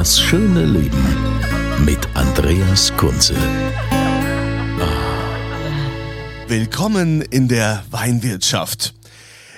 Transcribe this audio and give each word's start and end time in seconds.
Das 0.00 0.18
schöne 0.18 0.64
Leben 0.64 1.04
mit 1.84 1.98
Andreas 2.14 2.90
Kunze. 2.96 3.34
Willkommen 6.48 7.20
in 7.20 7.48
der 7.48 7.84
Weinwirtschaft. 7.90 8.94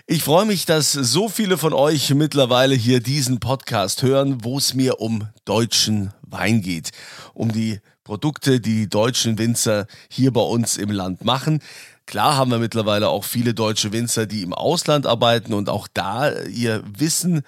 Ich 0.09 0.24
freue 0.24 0.45
mich, 0.45 0.66
dass 0.66 0.91
so 0.91 1.28
viele 1.28 1.59
von 1.59 1.73
euch 1.73 2.12
mittlerweile 2.12 2.74
hier 2.74 2.98
diesen 2.98 3.38
Podcast 3.38 4.02
hören, 4.02 4.42
wo 4.42 4.59
es 4.59 4.74
mir 4.74 5.00
um 5.00 5.28
deutschen 5.45 6.12
Wein 6.23 6.61
geht, 6.61 6.91
um 7.34 7.52
die 7.52 7.78
Produkte, 8.02 8.59
die 8.59 8.80
die 8.80 8.88
deutschen 8.88 9.38
Winzer 9.38 9.86
hier 10.11 10.33
bei 10.33 10.41
uns 10.41 10.77
im 10.77 10.91
Land 10.91 11.24
machen. 11.24 11.61
Klar 12.06 12.36
haben 12.36 12.50
wir 12.50 12.58
mittlerweile 12.58 13.08
auch 13.08 13.25
viele 13.25 13.55
deutsche 13.55 13.92
Winzer, 13.92 14.27
die 14.27 14.42
im 14.42 14.53
Ausland 14.53 15.06
arbeiten 15.06 15.55
und 15.55 15.69
auch 15.69 15.89
da 15.92 16.33
ihr 16.42 16.83
Wissen 16.97 17.42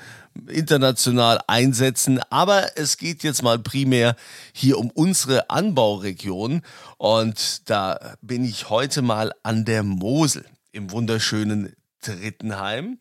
international 0.48 1.40
einsetzen. 1.46 2.20
Aber 2.30 2.76
es 2.76 2.96
geht 2.96 3.22
jetzt 3.22 3.42
mal 3.42 3.58
primär 3.58 4.16
hier 4.52 4.78
um 4.78 4.90
unsere 4.90 5.50
Anbauregion. 5.50 6.62
Und 6.98 7.68
da 7.68 8.16
bin 8.22 8.44
ich 8.44 8.70
heute 8.70 9.02
mal 9.02 9.32
an 9.42 9.64
der 9.64 9.82
Mosel 9.82 10.44
im 10.72 10.90
wunderschönen 10.90 11.74
Trittenheim 12.00 12.98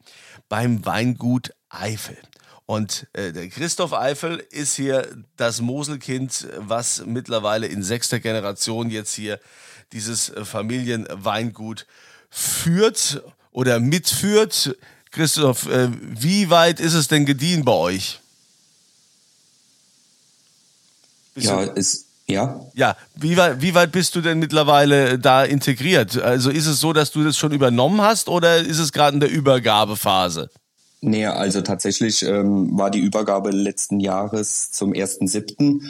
beim 0.49 0.85
Weingut 0.85 1.51
Eifel. 1.69 2.17
Und 2.65 3.07
äh, 3.13 3.33
der 3.33 3.49
Christoph 3.49 3.93
Eifel 3.93 4.45
ist 4.49 4.75
hier 4.75 5.07
das 5.35 5.59
Moselkind, 5.59 6.47
was 6.57 7.05
mittlerweile 7.05 7.67
in 7.67 7.83
sechster 7.83 8.19
Generation 8.19 8.89
jetzt 8.89 9.13
hier 9.13 9.39
dieses 9.91 10.29
äh, 10.29 10.45
Familienweingut 10.45 11.85
führt 12.29 13.21
oder 13.51 13.79
mitführt. 13.79 14.77
Christoph, 15.11 15.67
äh, 15.67 15.89
wie 15.91 16.49
weit 16.49 16.79
ist 16.79 16.93
es 16.93 17.07
denn 17.07 17.25
gediehen 17.25 17.65
bei 17.65 17.73
euch? 17.73 18.19
Bist 21.35 21.47
ja, 21.47 21.61
ist 21.61 22.05
ja. 22.27 22.61
Ja, 22.73 22.95
wie 23.15 23.35
weit, 23.37 23.61
wie 23.61 23.75
weit 23.75 23.91
bist 23.91 24.15
du 24.15 24.21
denn 24.21 24.39
mittlerweile 24.39 25.19
da 25.19 25.43
integriert? 25.43 26.21
Also 26.21 26.49
ist 26.49 26.67
es 26.67 26.79
so, 26.79 26.93
dass 26.93 27.11
du 27.11 27.23
das 27.23 27.37
schon 27.37 27.51
übernommen 27.51 28.01
hast 28.01 28.29
oder 28.29 28.57
ist 28.57 28.79
es 28.79 28.91
gerade 28.91 29.15
in 29.15 29.19
der 29.19 29.29
Übergabephase? 29.29 30.49
Nee, 31.01 31.25
also 31.25 31.61
tatsächlich 31.61 32.23
ähm, 32.23 32.77
war 32.77 32.89
die 32.89 32.99
Übergabe 32.99 33.51
letzten 33.51 33.99
Jahres 33.99 34.71
zum 34.71 34.93
1.7. 34.93 35.83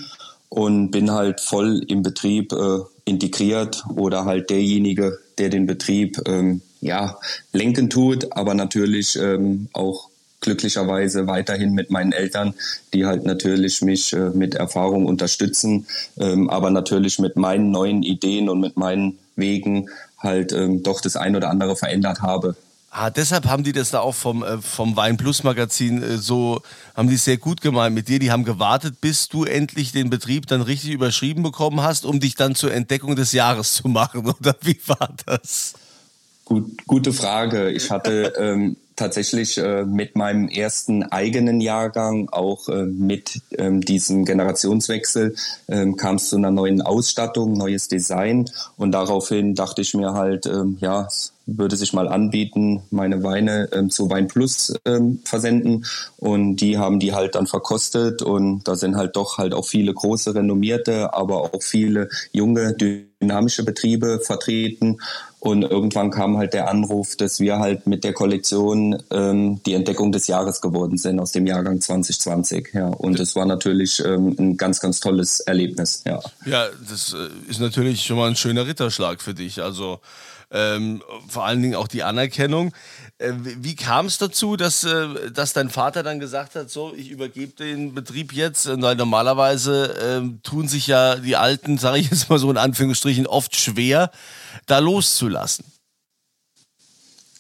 und 0.53 0.91
bin 0.91 1.09
halt 1.09 1.41
voll 1.41 1.83
im 1.87 2.03
Betrieb 2.03 2.53
äh, 2.53 2.81
integriert 3.05 3.83
oder 3.95 4.25
halt 4.25 4.51
derjenige, 4.51 5.17
der 5.39 5.49
den 5.49 5.65
Betrieb 5.65 6.21
ähm, 6.27 6.61
ja, 6.79 7.17
lenken 7.53 7.89
tut, 7.89 8.31
aber 8.33 8.53
natürlich 8.53 9.15
ähm, 9.15 9.67
auch 9.73 10.09
glücklicherweise 10.41 11.25
weiterhin 11.25 11.73
mit 11.73 11.89
meinen 11.89 12.11
Eltern, 12.11 12.53
die 12.93 13.07
halt 13.07 13.25
natürlich 13.25 13.81
mich 13.81 14.13
äh, 14.13 14.29
mit 14.29 14.53
Erfahrung 14.53 15.07
unterstützen, 15.07 15.87
ähm, 16.19 16.51
aber 16.51 16.69
natürlich 16.69 17.17
mit 17.17 17.35
meinen 17.35 17.71
neuen 17.71 18.03
Ideen 18.03 18.47
und 18.47 18.59
mit 18.59 18.77
meinen 18.77 19.17
Wegen 19.35 19.89
halt 20.19 20.53
ähm, 20.53 20.83
doch 20.83 21.01
das 21.01 21.15
ein 21.15 21.35
oder 21.35 21.49
andere 21.49 21.75
verändert 21.75 22.21
habe. 22.21 22.55
Ah, 22.95 23.09
deshalb 23.09 23.47
haben 23.47 23.63
die 23.63 23.71
das 23.71 23.89
da 23.89 24.01
auch 24.01 24.13
vom, 24.13 24.43
äh, 24.43 24.61
vom 24.61 24.95
Wein 24.95 25.17
Plus 25.17 25.43
Magazin 25.43 26.03
äh, 26.03 26.17
so, 26.19 26.61
haben 26.93 27.09
die 27.09 27.17
sehr 27.17 27.37
gut 27.37 27.59
gemeint 27.59 27.95
mit 27.95 28.07
dir. 28.07 28.19
Die 28.19 28.29
haben 28.29 28.43
gewartet, 28.43 29.01
bis 29.01 29.29
du 29.29 29.45
endlich 29.45 29.91
den 29.93 30.11
Betrieb 30.11 30.45
dann 30.45 30.61
richtig 30.61 30.91
überschrieben 30.91 31.41
bekommen 31.41 31.81
hast, 31.81 32.05
um 32.05 32.19
dich 32.19 32.35
dann 32.35 32.53
zur 32.53 32.71
Entdeckung 32.71 33.15
des 33.15 33.31
Jahres 33.31 33.73
zu 33.73 33.87
machen. 33.87 34.27
Oder 34.39 34.55
wie 34.61 34.77
war 34.85 35.09
das? 35.25 35.73
Gut, 36.45 36.85
gute 36.85 37.13
Frage. 37.13 37.71
Ich 37.71 37.89
hatte 37.89 38.33
ähm, 38.39 38.75
tatsächlich 38.95 39.57
äh, 39.57 39.85
mit 39.85 40.15
meinem 40.15 40.47
ersten 40.47 41.01
eigenen 41.01 41.61
Jahrgang, 41.61 42.29
auch 42.29 42.69
äh, 42.69 42.85
mit 42.85 43.41
ähm, 43.57 43.81
diesem 43.81 44.23
Generationswechsel, 44.23 45.35
ähm, 45.67 45.95
kam 45.95 46.17
es 46.17 46.29
zu 46.29 46.35
einer 46.35 46.51
neuen 46.51 46.83
Ausstattung, 46.83 47.53
neues 47.53 47.87
Design. 47.87 48.45
Und 48.77 48.91
daraufhin 48.91 49.55
dachte 49.55 49.81
ich 49.81 49.95
mir 49.95 50.13
halt, 50.13 50.45
ähm, 50.45 50.77
ja, 50.79 51.07
würde 51.45 51.75
sich 51.75 51.93
mal 51.93 52.07
anbieten, 52.07 52.83
meine 52.89 53.23
Weine 53.23 53.69
ähm, 53.73 53.89
zu 53.89 54.09
Wein 54.09 54.27
Plus 54.27 54.73
ähm, 54.85 55.19
versenden. 55.25 55.85
Und 56.17 56.57
die 56.57 56.77
haben 56.77 56.99
die 56.99 57.13
halt 57.13 57.35
dann 57.35 57.47
verkostet. 57.47 58.21
Und 58.21 58.67
da 58.67 58.75
sind 58.75 58.95
halt 58.95 59.15
doch 59.15 59.37
halt 59.37 59.53
auch 59.53 59.65
viele 59.65 59.93
große, 59.93 60.35
renommierte, 60.35 61.13
aber 61.13 61.53
auch 61.53 61.61
viele 61.61 62.09
junge, 62.31 62.73
dynamische 62.73 63.63
Betriebe 63.63 64.19
vertreten. 64.23 64.99
Und 65.43 65.63
irgendwann 65.63 66.09
kam 66.09 66.37
halt 66.37 66.53
der 66.53 66.69
Anruf, 66.69 67.17
dass 67.17 67.41
wir 67.41 67.59
halt 67.59 67.85
mit 67.85 68.05
der 68.05 68.13
Kollektion 68.13 69.03
ähm, 69.11 69.61
die 69.65 69.73
Entdeckung 69.73 70.13
des 70.13 70.27
Jahres 70.27 70.61
geworden 70.61 70.97
sind 70.97 71.19
aus 71.19 71.33
dem 71.33 71.45
Jahrgang 71.45 71.81
2020. 71.81 72.69
Ja, 72.71 72.87
und 72.87 73.19
es 73.19 73.35
war 73.35 73.45
natürlich 73.45 74.01
ähm, 74.05 74.33
ein 74.39 74.55
ganz, 74.55 74.79
ganz 74.79 75.01
tolles 75.01 75.41
Erlebnis. 75.41 76.03
Ja, 76.05 76.21
ja 76.45 76.67
das 76.89 77.13
äh, 77.13 77.51
ist 77.51 77.59
natürlich 77.59 78.03
schon 78.03 78.15
mal 78.15 78.29
ein 78.29 78.37
schöner 78.37 78.65
Ritterschlag 78.65 79.21
für 79.21 79.33
dich. 79.33 79.61
Also 79.61 79.99
ähm, 80.53 81.01
vor 81.27 81.45
allen 81.45 81.61
Dingen 81.61 81.75
auch 81.75 81.87
die 81.87 82.03
Anerkennung. 82.03 82.71
Äh, 83.17 83.33
wie 83.37 83.75
kam 83.75 84.05
es 84.05 84.19
dazu, 84.19 84.55
dass, 84.55 84.83
äh, 84.83 85.31
dass 85.31 85.53
dein 85.53 85.69
Vater 85.69 86.03
dann 86.03 86.19
gesagt 86.19 86.55
hat, 86.55 86.69
so, 86.69 86.93
ich 86.95 87.09
übergebe 87.09 87.53
den 87.53 87.93
Betrieb 87.95 88.31
jetzt? 88.33 88.67
Weil 88.67 88.95
normalerweise 88.95 90.21
äh, 90.21 90.39
tun 90.43 90.67
sich 90.67 90.87
ja 90.87 91.15
die 91.15 91.35
Alten, 91.35 91.77
sage 91.79 91.99
ich 91.99 92.11
jetzt 92.11 92.29
mal 92.29 92.39
so 92.39 92.49
in 92.51 92.57
Anführungsstrichen, 92.57 93.25
oft 93.27 93.55
schwer, 93.55 94.11
da 94.67 94.79
loszulassen. 94.79 95.65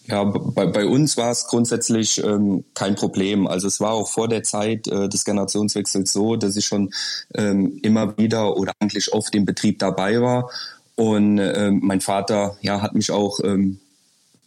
Ja, 0.05 0.25
bei, 0.25 0.65
bei 0.65 0.85
uns 0.85 1.15
war 1.15 1.31
es 1.31 1.47
grundsätzlich 1.47 2.21
ähm, 2.21 2.65
kein 2.73 2.95
Problem. 2.95 3.47
Also 3.47 3.67
es 3.67 3.79
war 3.79 3.91
auch 3.91 4.09
vor 4.09 4.27
der 4.27 4.43
Zeit 4.43 4.87
äh, 4.87 5.07
des 5.07 5.23
Generationswechsels 5.23 6.11
so, 6.11 6.35
dass 6.35 6.57
ich 6.57 6.65
schon 6.65 6.91
ähm, 7.35 7.79
immer 7.83 8.17
wieder 8.17 8.57
oder 8.57 8.73
eigentlich 8.79 9.13
oft 9.13 9.33
im 9.33 9.45
Betrieb 9.45 9.79
dabei 9.79 10.19
war 10.19 10.49
und 10.95 11.39
ähm, 11.39 11.79
mein 11.83 12.01
Vater 12.01 12.57
ja, 12.61 12.81
hat 12.81 12.93
mich 12.93 13.11
auch 13.11 13.39
ähm, 13.43 13.79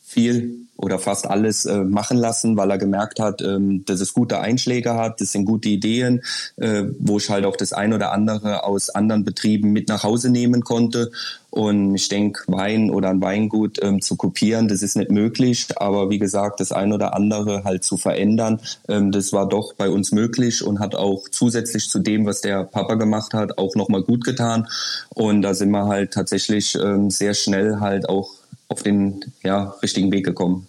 viel 0.03 0.66
oder 0.77 0.99
fast 0.99 1.27
alles 1.29 1.65
äh, 1.65 1.85
machen 1.85 2.19
lassen, 2.19 2.57
weil 2.57 2.71
er 2.71 2.79
gemerkt 2.79 3.19
hat, 3.19 3.41
ähm, 3.43 3.85
dass 3.87 4.01
es 4.01 4.13
gute 4.13 4.41
Einschläge 4.41 4.95
hat, 4.95 5.21
das 5.21 5.33
sind 5.33 5.47
gute 5.47 5.69
Ideen, 5.69 6.23
äh, 6.57 6.85
wo 6.99 7.19
ich 7.19 7.31
halt 7.31 7.47
auch 7.47 7.57
das 7.57 7.73
ein 7.73 7.93
oder 7.93 8.13
andere 8.13 8.65
aus 8.65 8.91
anderen 8.91 9.25
Betrieben 9.25 9.73
mit 9.73 9.89
nach 9.89 10.05
Hause 10.05 10.31
nehmen 10.31 10.63
konnte. 10.63 11.11
Und 11.51 11.95
ich 11.95 12.11
denke, 12.11 12.43
Wein 12.49 12.91
oder 12.91 13.09
ein 13.09 13.23
Weingut 13.23 13.83
ähm, 13.83 14.03
zu 14.03 14.17
kopieren, 14.17 14.69
das 14.69 14.83
ist 14.83 14.95
nicht 14.95 15.11
möglich. 15.11 15.69
Aber 15.77 16.11
wie 16.11 16.19
gesagt, 16.19 16.61
das 16.61 16.71
ein 16.71 16.93
oder 16.93 17.15
andere 17.15 17.65
halt 17.65 17.83
zu 17.83 17.97
verändern, 17.97 18.61
ähm, 18.89 19.11
das 19.11 19.33
war 19.33 19.49
doch 19.49 19.73
bei 19.73 19.89
uns 19.89 20.13
möglich 20.13 20.63
und 20.63 20.81
hat 20.81 20.95
auch 20.95 21.29
zusätzlich 21.31 21.89
zu 21.89 21.99
dem, 21.99 22.27
was 22.27 22.43
der 22.43 22.65
Papa 22.65 22.97
gemacht 22.97 23.33
hat, 23.33 23.57
auch 23.57 23.75
nochmal 23.75 24.03
gut 24.03 24.25
getan. 24.25 24.69
Und 25.15 25.41
da 25.41 25.55
sind 25.55 25.71
wir 25.71 25.87
halt 25.87 26.13
tatsächlich 26.13 26.75
ähm, 26.75 27.09
sehr 27.09 27.33
schnell 27.33 27.81
halt 27.81 28.07
auch 28.07 28.29
auf 28.69 28.83
den 28.83 29.25
ja, 29.43 29.75
richtigen 29.83 30.11
Weg 30.13 30.25
gekommen. 30.25 30.67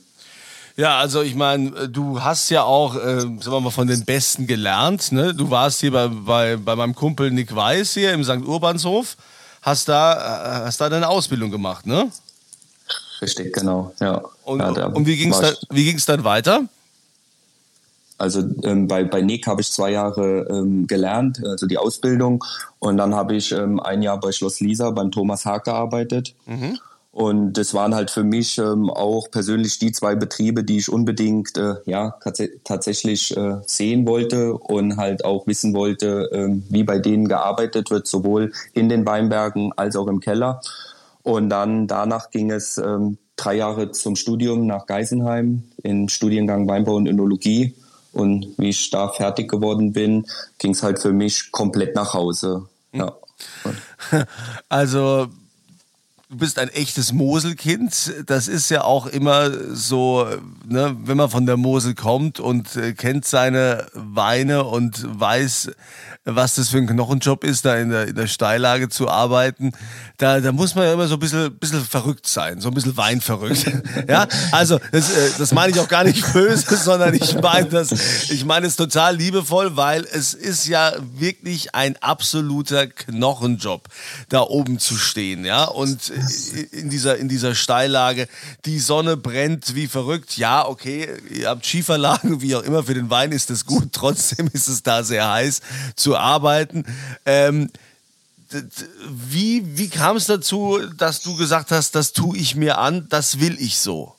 Ja, 0.76 1.00
also 1.00 1.24
ich 1.24 1.34
meine, 1.34 1.90
du 1.90 2.22
hast 2.22 2.50
ja 2.52 2.64
auch, 2.64 2.96
äh, 2.96 3.22
sagen 3.22 3.42
wir 3.46 3.60
mal, 3.62 3.72
von 3.72 3.88
den 3.88 4.06
Besten 4.06 4.46
gelernt. 4.46 5.12
Ne? 5.12 5.34
Du 5.34 5.50
warst 5.50 5.82
hier 5.82 5.92
bei, 5.92 6.08
bei, 6.08 6.56
bei 6.56 6.76
meinem 6.76 6.94
Kumpel 6.94 7.32
Nick 7.32 7.56
Weiß 7.56 7.96
hier 7.96 8.14
im 8.14 8.24
St. 8.24 8.46
Urbanshof, 8.46 9.18
hast 9.64 9.90
da, 9.90 10.14
äh, 10.14 10.66
hast 10.66 10.80
da 10.80 10.90
deine 10.90 11.10
Ausbildung 11.10 11.50
gemacht, 11.50 11.88
ne? 11.88 12.12
Richtig, 13.22 13.54
genau, 13.54 13.92
ja. 14.00 14.22
Und, 14.44 14.60
ja, 14.60 14.86
und 14.86 15.08
wie 15.08 15.18
ging 15.18 15.34
es 15.34 16.06
dann, 16.06 16.18
dann 16.18 16.24
weiter? 16.24 16.62
Also 18.20 18.44
ähm, 18.64 18.88
bei, 18.88 19.04
bei 19.04 19.22
Nick 19.22 19.46
habe 19.48 19.62
ich 19.62 19.72
zwei 19.72 19.92
Jahre 19.92 20.48
ähm, 20.50 20.88
gelernt, 20.88 21.44
also 21.44 21.68
die 21.68 21.78
Ausbildung. 21.78 22.44
Und 22.80 22.98
dann 22.98 23.14
habe 23.14 23.36
ich 23.36 23.52
ähm, 23.52 23.80
ein 23.80 24.02
Jahr 24.02 24.20
bei 24.20 24.32
Schloss 24.32 24.60
Lisa 24.60 24.90
beim 24.92 25.12
Thomas 25.12 25.46
Haag 25.46 25.66
gearbeitet. 25.66 26.34
Mhm. 26.46 26.80
Und 27.18 27.54
das 27.54 27.74
waren 27.74 27.96
halt 27.96 28.12
für 28.12 28.24
mich 28.24 28.60
ähm, 28.60 28.92
auch 28.92 29.32
persönlich 29.32 29.80
die 29.80 29.92
zwei 29.92 30.14
Betriebe, 30.14 30.64
die 30.64 30.78
ich 30.78 30.88
unbedingt 30.88 31.58
äh, 31.58 31.78
ja 31.88 32.14
tatsächlich 32.64 33.36
äh, 33.36 33.56
sehen 33.66 34.06
wollte 34.06 34.54
und 34.54 34.98
halt 34.98 35.26
auch 35.26 35.48
wissen 35.48 35.74
wollte, 35.74 36.30
ähm, 36.32 36.64
wie 36.70 36.84
bei 36.84 37.00
denen 37.00 37.28
gearbeitet 37.28 37.90
wird, 37.90 38.06
sowohl 38.06 38.52
in 38.74 38.88
den 38.88 39.04
Weinbergen 39.08 39.74
als 39.76 39.96
auch 39.96 40.06
im 40.06 40.20
Keller. 40.20 40.62
Und 41.24 41.50
dann 41.50 41.88
danach 41.88 42.30
ging 42.30 42.52
es 42.52 42.78
ähm, 42.78 43.18
drei 43.36 43.56
Jahre 43.56 43.90
zum 43.94 44.16
Studium 44.16 44.68
nach 44.68 44.86
Geisenheim 44.86 45.64
in 45.82 46.10
Studiengang 46.10 46.68
Weinbau 46.68 46.98
und 46.98 47.08
Önologie. 47.08 47.74
Und 48.14 48.50
wie 48.60 48.70
ich 48.70 48.92
da 48.92 49.10
fertig 49.10 49.50
geworden 49.50 49.92
bin, 49.92 50.28
ging 50.60 50.74
es 50.74 50.84
halt 50.84 51.00
für 51.00 51.14
mich 51.14 51.52
komplett 51.52 51.96
nach 51.96 52.14
Hause. 52.14 52.68
Ja. 52.94 53.16
Also 54.70 55.30
du 56.30 56.38
bist 56.38 56.60
ein 56.60 56.70
echtes 56.70 57.14
Moselkind. 57.14 58.26
Das 58.26 58.48
ist 58.48 58.70
ja 58.70 58.84
auch 58.84 59.06
immer 59.06 59.50
so, 59.76 60.28
ne, 60.66 60.96
wenn 61.04 61.18
man 61.18 61.30
von 61.30 61.46
der 61.46 61.58
Mosel 61.58 61.96
kommt 61.96 62.40
und 62.40 62.76
äh, 62.76 62.94
kennt 62.94 63.26
seine 63.26 63.88
Weine 63.94 64.66
und 64.66 65.06
weiß, 65.20 65.72
was 66.36 66.56
das 66.56 66.70
für 66.70 66.78
ein 66.78 66.88
Knochenjob 66.88 67.44
ist, 67.44 67.66
da 67.66 67.78
in 67.78 67.90
der, 67.90 68.10
in 68.10 68.16
der 68.16 68.28
Steillage 68.28 68.90
zu 68.90 69.08
arbeiten, 69.08 69.72
da, 70.18 70.40
da 70.40 70.52
muss 70.52 70.76
man 70.76 70.86
ja 70.86 70.94
immer 70.94 71.08
so 71.08 71.16
ein 71.16 71.20
bisschen, 71.20 71.58
bisschen 71.58 71.86
verrückt 71.86 72.28
sein, 72.28 72.60
so 72.60 72.68
ein 72.68 72.74
bisschen 72.74 72.98
weinverrückt. 72.98 73.66
ja, 74.08 74.28
also 74.52 74.80
das, 74.92 75.10
äh, 75.10 75.32
das 75.38 75.54
meine 75.54 75.72
ich 75.72 75.80
auch 75.80 75.88
gar 75.88 76.04
nicht 76.04 76.34
böse, 76.34 76.76
sondern 76.84 77.14
ich 77.14 77.40
meine 77.42 77.70
das, 77.70 77.92
ich 78.30 78.44
meine 78.44 78.68
es 78.68 78.76
total 78.76 79.16
liebevoll, 79.16 79.78
weil 79.78 80.04
es 80.04 80.34
ist 80.34 80.68
ja 80.68 80.94
wirklich 81.16 81.74
ein 81.74 81.96
absoluter 81.98 82.88
Knochenjob, 82.88 83.88
da 84.30 84.42
oben 84.42 84.80
zu 84.80 84.96
stehen, 84.96 85.46
ja, 85.46 85.64
und 85.64 86.12
in 86.72 86.90
dieser, 86.90 87.18
in 87.18 87.30
dieser 87.30 87.56
Steillage. 87.56 88.28
Die 88.66 88.80
Sonne 88.80 89.18
brennt 89.18 89.76
wie 89.76 89.88
verrückt. 89.88 90.38
Ja, 90.38 90.68
okay, 90.68 91.10
ihr 91.30 91.50
habt 91.50 91.66
Schieferlagen, 91.66 92.42
wie 92.42 92.56
auch 92.56 92.64
immer, 92.64 92.84
für 92.84 92.94
den 92.94 93.10
Wein 93.10 93.32
ist 93.32 93.50
es 93.50 93.66
gut. 93.66 93.94
Trotzdem 93.94 94.50
ist 94.54 94.68
es 94.68 94.84
da 94.84 95.04
sehr 95.04 95.30
heiß 95.30 95.62
zu 95.96 96.17
arbeiten. 96.20 96.86
Ähm, 97.26 97.70
wie, 99.10 99.78
wie 99.78 99.90
kam 99.90 100.16
es 100.16 100.26
dazu, 100.26 100.80
dass 100.98 101.22
du 101.22 101.36
gesagt 101.36 101.72
hast, 101.72 101.96
das 101.96 102.14
tue 102.14 102.38
ich 102.38 102.56
mir 102.56 102.78
an, 102.78 103.08
das 103.10 103.40
will 103.40 103.58
ich 103.60 103.78
so? 103.78 104.16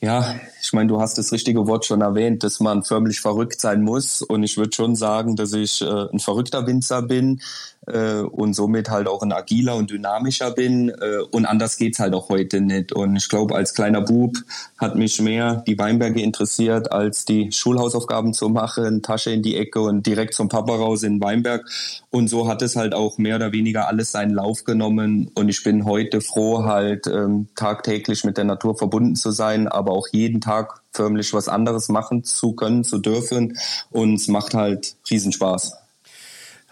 Ja, 0.00 0.34
ich 0.62 0.72
meine, 0.72 0.86
du 0.86 1.00
hast 1.00 1.18
das 1.18 1.32
richtige 1.32 1.66
Wort 1.66 1.84
schon 1.84 2.02
erwähnt, 2.02 2.44
dass 2.44 2.60
man 2.60 2.84
förmlich 2.84 3.20
verrückt 3.20 3.60
sein 3.60 3.82
muss. 3.82 4.22
Und 4.22 4.44
ich 4.44 4.56
würde 4.56 4.70
schon 4.72 4.94
sagen, 4.94 5.34
dass 5.34 5.52
ich 5.52 5.82
äh, 5.82 6.06
ein 6.12 6.20
verrückter 6.20 6.66
Winzer 6.68 7.02
bin, 7.02 7.40
äh, 7.86 8.20
und 8.20 8.54
somit 8.54 8.90
halt 8.90 9.08
auch 9.08 9.22
ein 9.22 9.32
agiler 9.32 9.76
und 9.76 9.90
dynamischer 9.90 10.50
bin. 10.50 10.88
Äh, 10.90 11.22
und 11.30 11.46
anders 11.46 11.76
geht's 11.76 11.98
halt 11.98 12.14
auch 12.14 12.28
heute 12.28 12.60
nicht. 12.60 12.92
Und 12.92 13.16
ich 13.16 13.28
glaube, 13.28 13.54
als 13.54 13.74
kleiner 13.74 14.00
Bub 14.00 14.36
hat 14.78 14.94
mich 14.94 15.20
mehr 15.20 15.64
die 15.66 15.78
Weinberge 15.78 16.22
interessiert, 16.22 16.92
als 16.92 17.24
die 17.24 17.50
Schulhausaufgaben 17.50 18.34
zu 18.34 18.48
machen, 18.48 19.02
Tasche 19.02 19.30
in 19.30 19.42
die 19.42 19.56
Ecke 19.56 19.80
und 19.80 20.06
direkt 20.06 20.34
zum 20.34 20.48
Papa 20.48 20.74
raus 20.74 21.02
in 21.02 21.14
den 21.14 21.22
Weinberg. 21.22 21.68
Und 22.10 22.28
so 22.28 22.46
hat 22.46 22.62
es 22.62 22.76
halt 22.76 22.94
auch 22.94 23.18
mehr 23.18 23.36
oder 23.36 23.52
weniger 23.52 23.88
alles 23.88 24.12
seinen 24.12 24.34
Lauf 24.34 24.64
genommen. 24.64 25.30
Und 25.34 25.48
ich 25.48 25.62
bin 25.62 25.84
heute 25.84 26.20
froh, 26.20 26.64
halt 26.64 27.06
ähm, 27.06 27.48
tagtäglich 27.56 28.24
mit 28.24 28.36
der 28.36 28.44
Natur 28.44 28.76
verbunden 28.76 29.16
zu 29.16 29.30
sein, 29.30 29.66
aber 29.66 29.92
auch 29.92 30.06
jeden 30.12 30.40
Tag 30.40 30.51
förmlich 30.92 31.32
was 31.32 31.48
anderes 31.48 31.88
machen 31.88 32.24
zu 32.24 32.52
können, 32.52 32.84
zu 32.84 32.98
dürfen. 32.98 33.58
Und 33.90 34.14
es 34.14 34.28
macht 34.28 34.54
halt 34.54 34.96
Riesenspaß. 35.10 35.82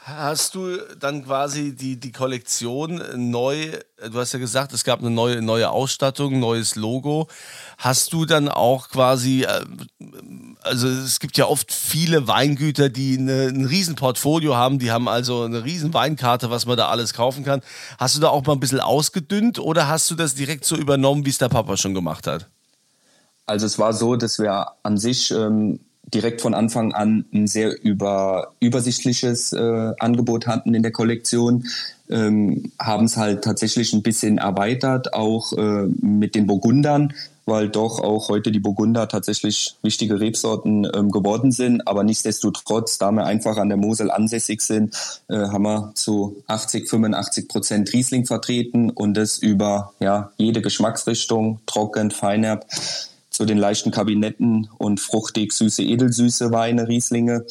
Hast 0.03 0.55
du 0.55 0.79
dann 0.99 1.25
quasi 1.25 1.77
die, 1.77 2.01
die 2.01 2.11
Kollektion 2.11 3.03
neu, 3.31 3.71
du 4.11 4.19
hast 4.19 4.33
ja 4.33 4.39
gesagt, 4.39 4.73
es 4.73 4.83
gab 4.83 5.01
eine 5.01 5.11
neue, 5.11 5.43
neue 5.43 5.71
Ausstattung, 5.71 6.41
neues 6.41 6.75
Logo. 6.75 7.29
Hast 7.77 8.13
du 8.15 8.25
dann 8.25 8.49
auch 8.49 8.89
quasi, 8.89 9.43
äh, 9.43 9.65
also 10.63 10.89
es 10.89 11.21
gibt 11.21 11.37
ja 11.37 11.47
oft 11.47 11.73
viele 11.73 12.27
Weingüter, 12.27 12.89
die 12.89 13.19
eine, 13.19 13.49
ein 13.49 13.67
Riesenportfolio 13.67 14.57
haben, 14.57 14.79
die 14.79 14.91
haben 14.91 15.07
also 15.07 15.43
eine 15.43 15.65
riesen 15.65 15.93
Weinkarte, 15.93 16.51
was 16.51 16.65
man 16.65 16.79
da 16.79 16.89
alles 16.89 17.13
kaufen 17.13 17.45
kann. 17.45 17.61
Hast 17.99 18.17
du 18.17 18.21
da 18.21 18.31
auch 18.31 18.45
mal 18.47 18.55
ein 18.55 18.61
bisschen 18.61 18.81
ausgedünnt 18.81 19.59
oder 19.59 19.87
hast 19.87 20.11
du 20.11 20.15
das 20.15 20.35
direkt 20.35 20.65
so 20.65 20.77
übernommen, 20.77 21.27
wie 21.27 21.31
es 21.31 21.39
der 21.39 21.51
Papa 21.51 21.77
schon 21.77 21.93
gemacht 21.93 22.27
hat? 22.27 22.49
Also 23.51 23.67
es 23.67 23.81
war 23.81 23.93
so, 23.93 24.15
dass 24.15 24.39
wir 24.39 24.69
an 24.85 24.97
sich 24.97 25.33
ähm, 25.33 25.81
direkt 26.15 26.41
von 26.41 26.55
Anfang 26.55 26.93
an 26.93 27.25
ein 27.35 27.49
sehr 27.49 27.83
über, 27.83 28.53
übersichtliches 28.61 29.53
äh, 29.53 29.93
Angebot 29.99 30.47
hatten 30.47 30.73
in 30.73 30.85
der 30.85 30.93
Kollektion, 30.93 31.67
ähm, 32.09 32.71
haben 32.79 33.07
es 33.07 33.17
halt 33.17 33.43
tatsächlich 33.43 33.93
ein 33.93 34.03
bisschen 34.03 34.39
erweitert, 34.39 35.15
auch 35.15 35.53
äh, 35.55 35.87
mit 36.01 36.37
den 36.37 36.47
Burgundern, 36.47 37.13
weil 37.45 37.69
doch 37.69 37.99
auch 37.99 38.29
heute 38.29 38.53
die 38.53 38.61
Burgunder 38.61 39.09
tatsächlich 39.09 39.75
wichtige 39.83 40.21
Rebsorten 40.21 40.87
ähm, 40.95 41.11
geworden 41.11 41.51
sind. 41.51 41.89
Aber 41.89 42.05
nichtsdestotrotz, 42.05 42.99
da 42.99 43.11
wir 43.11 43.27
einfach 43.27 43.57
an 43.57 43.69
der 43.69 43.79
Mosel 43.79 44.13
ansässig 44.13 44.61
sind, 44.61 44.95
äh, 45.29 45.35
haben 45.35 45.65
wir 45.65 45.91
zu 45.97 46.37
80, 46.47 46.89
85 46.89 47.49
Prozent 47.49 47.93
Riesling 47.93 48.27
vertreten 48.27 48.91
und 48.91 49.15
das 49.15 49.39
über 49.39 49.93
ja, 49.99 50.31
jede 50.37 50.63
Geschmacksrichtung, 50.63 51.59
trocken, 51.67 52.13
feinherb 52.13 52.65
zu 53.41 53.47
den 53.47 53.57
leichten 53.57 53.91
Kabinetten 53.91 54.69
und 54.77 55.01
fruchtig 55.01 55.55
süße, 55.55 55.83
edelsüße 55.83 56.53
Weine, 56.53 56.89
Rieslinge. 56.89 57.47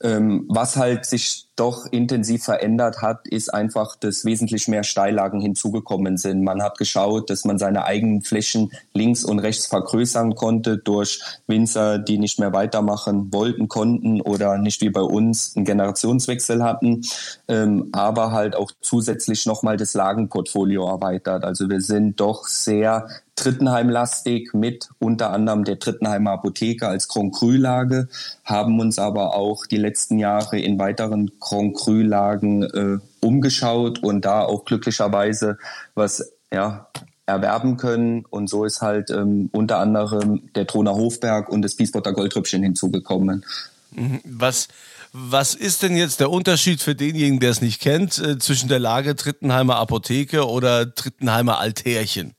Ähm, 0.00 0.46
was 0.48 0.78
halt 0.78 1.04
sich 1.04 1.45
doch 1.56 1.86
intensiv 1.90 2.44
verändert 2.44 3.02
hat, 3.02 3.26
ist 3.26 3.52
einfach, 3.52 3.96
dass 3.96 4.24
wesentlich 4.24 4.68
mehr 4.68 4.84
Steillagen 4.84 5.40
hinzugekommen 5.40 6.18
sind. 6.18 6.42
Man 6.42 6.62
hat 6.62 6.78
geschaut, 6.78 7.30
dass 7.30 7.44
man 7.44 7.58
seine 7.58 7.84
eigenen 7.84 8.22
Flächen 8.22 8.70
links 8.92 9.24
und 9.24 9.38
rechts 9.38 9.66
vergrößern 9.66 10.34
konnte 10.34 10.76
durch 10.76 11.20
Winzer, 11.46 11.98
die 11.98 12.18
nicht 12.18 12.38
mehr 12.38 12.52
weitermachen 12.52 13.32
wollten, 13.32 13.68
konnten 13.68 14.20
oder 14.20 14.58
nicht 14.58 14.82
wie 14.82 14.90
bei 14.90 15.00
uns 15.00 15.56
einen 15.56 15.64
Generationswechsel 15.64 16.62
hatten, 16.62 17.02
ähm, 17.48 17.88
aber 17.92 18.32
halt 18.32 18.54
auch 18.54 18.70
zusätzlich 18.80 19.46
nochmal 19.46 19.78
das 19.78 19.94
Lagenportfolio 19.94 20.86
erweitert. 20.86 21.44
Also 21.44 21.70
wir 21.70 21.80
sind 21.80 22.20
doch 22.20 22.46
sehr 22.46 23.08
Trittenheim-lastig 23.36 24.54
mit 24.54 24.88
unter 24.98 25.30
anderem 25.30 25.64
der 25.64 25.78
Trittenheimer 25.78 26.32
Apotheke 26.32 26.88
als 26.88 27.06
Grand 27.06 27.34
Cru-Lage, 27.34 28.08
haben 28.44 28.80
uns 28.80 28.98
aber 28.98 29.34
auch 29.34 29.66
die 29.66 29.76
letzten 29.76 30.18
Jahre 30.18 30.58
in 30.58 30.78
weiteren 30.78 31.38
Grand 31.46 31.76
Cru-Lagen 31.76 32.62
äh, 32.62 32.98
umgeschaut 33.24 34.02
und 34.02 34.24
da 34.24 34.42
auch 34.42 34.64
glücklicherweise 34.64 35.58
was 35.94 36.32
ja, 36.52 36.88
erwerben 37.26 37.76
können. 37.76 38.24
Und 38.28 38.48
so 38.48 38.64
ist 38.64 38.82
halt 38.82 39.10
ähm, 39.10 39.48
unter 39.52 39.78
anderem 39.78 40.50
der 40.54 40.66
Troner 40.66 40.94
Hofberg 40.94 41.48
und 41.48 41.62
das 41.62 41.76
Biesbotter 41.76 42.12
Goldrüppchen 42.12 42.62
hinzugekommen. 42.62 43.44
Mhm. 43.92 44.20
Was, 44.24 44.68
was 45.12 45.54
ist 45.54 45.82
denn 45.82 45.96
jetzt 45.96 46.18
der 46.20 46.30
Unterschied 46.30 46.82
für 46.82 46.94
denjenigen, 46.94 47.38
der 47.38 47.50
es 47.50 47.60
nicht 47.60 47.80
kennt, 47.80 48.18
äh, 48.18 48.38
zwischen 48.38 48.68
der 48.68 48.80
Lage 48.80 49.14
Trittenheimer 49.14 49.76
Apotheke 49.76 50.48
oder 50.48 50.94
Trittenheimer 50.94 51.58
Altärchen? 51.58 52.34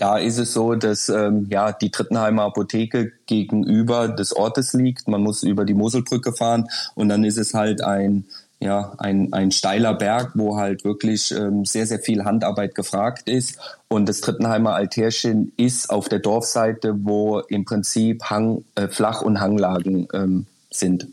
Da 0.00 0.16
ist 0.16 0.38
es 0.38 0.54
so, 0.54 0.74
dass 0.76 1.10
ähm, 1.10 1.46
ja 1.50 1.72
die 1.72 1.90
Trittenheimer 1.90 2.44
Apotheke 2.44 3.12
gegenüber 3.26 4.08
des 4.08 4.34
Ortes 4.34 4.72
liegt. 4.72 5.08
Man 5.08 5.22
muss 5.22 5.42
über 5.42 5.66
die 5.66 5.74
Moselbrücke 5.74 6.32
fahren 6.32 6.68
und 6.94 7.10
dann 7.10 7.22
ist 7.22 7.36
es 7.36 7.52
halt 7.52 7.84
ein 7.84 8.24
ja, 8.62 8.92
ein, 8.98 9.32
ein 9.32 9.50
steiler 9.52 9.94
Berg, 9.94 10.32
wo 10.34 10.56
halt 10.56 10.84
wirklich 10.84 11.30
ähm, 11.32 11.64
sehr, 11.64 11.86
sehr 11.86 11.98
viel 11.98 12.24
Handarbeit 12.24 12.74
gefragt 12.74 13.28
ist. 13.28 13.58
Und 13.88 14.06
das 14.06 14.20
Trittenheimer 14.20 14.74
Altärchen 14.74 15.52
ist 15.56 15.88
auf 15.88 16.10
der 16.10 16.18
Dorfseite, 16.18 16.94
wo 17.04 17.40
im 17.40 17.64
Prinzip 17.64 18.24
Hang, 18.24 18.64
äh, 18.74 18.88
Flach- 18.88 19.22
und 19.22 19.40
Hanglagen 19.40 20.08
ähm, 20.12 20.46
sind. 20.70 21.08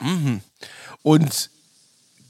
Mhm. 0.00 0.40
Und 1.02 1.50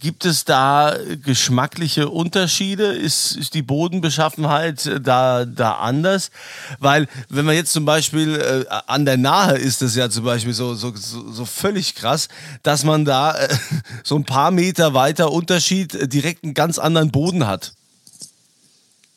Gibt 0.00 0.26
es 0.26 0.44
da 0.44 0.96
geschmackliche 1.22 2.10
Unterschiede? 2.10 2.92
Ist, 2.92 3.36
ist 3.36 3.54
die 3.54 3.62
Bodenbeschaffenheit 3.62 4.84
äh, 4.86 5.00
da, 5.00 5.44
da 5.44 5.74
anders? 5.74 6.30
Weil, 6.78 7.06
wenn 7.28 7.44
man 7.44 7.54
jetzt 7.54 7.72
zum 7.72 7.84
Beispiel 7.84 8.34
äh, 8.36 8.74
an 8.86 9.06
der 9.06 9.16
Nahe 9.16 9.56
ist 9.56 9.82
das 9.82 9.96
ja 9.96 10.10
zum 10.10 10.24
Beispiel 10.24 10.52
so, 10.52 10.74
so, 10.74 10.92
so 10.94 11.44
völlig 11.44 11.94
krass, 11.94 12.28
dass 12.62 12.84
man 12.84 13.04
da 13.04 13.36
äh, 13.38 13.48
so 14.04 14.16
ein 14.16 14.24
paar 14.24 14.50
Meter 14.50 14.94
weiter 14.94 15.32
Unterschied 15.32 15.94
äh, 15.94 16.08
direkt 16.08 16.44
einen 16.44 16.54
ganz 16.54 16.78
anderen 16.78 17.10
Boden 17.10 17.46
hat. 17.46 17.72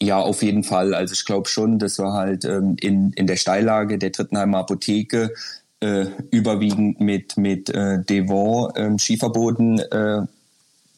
Ja, 0.01 0.19
auf 0.19 0.43
jeden 0.43 0.63
Fall. 0.63 0.93
Also 0.93 1.13
ich 1.13 1.25
glaube 1.25 1.49
schon, 1.49 1.79
dass 1.79 1.97
wir 1.97 2.13
halt 2.13 2.45
ähm, 2.45 2.77
in, 2.79 3.11
in 3.13 3.25
der 3.25 3.35
Steillage 3.35 3.97
der 3.97 4.11
Trittenheimer 4.11 4.59
Apotheke 4.59 5.33
äh, 5.79 6.05
überwiegend 6.31 7.01
mit, 7.01 7.37
mit 7.37 7.69
äh, 7.69 8.03
Devon 8.03 8.71
ähm, 8.75 8.99
Schieferboden 8.99 9.79
äh, 9.79 10.21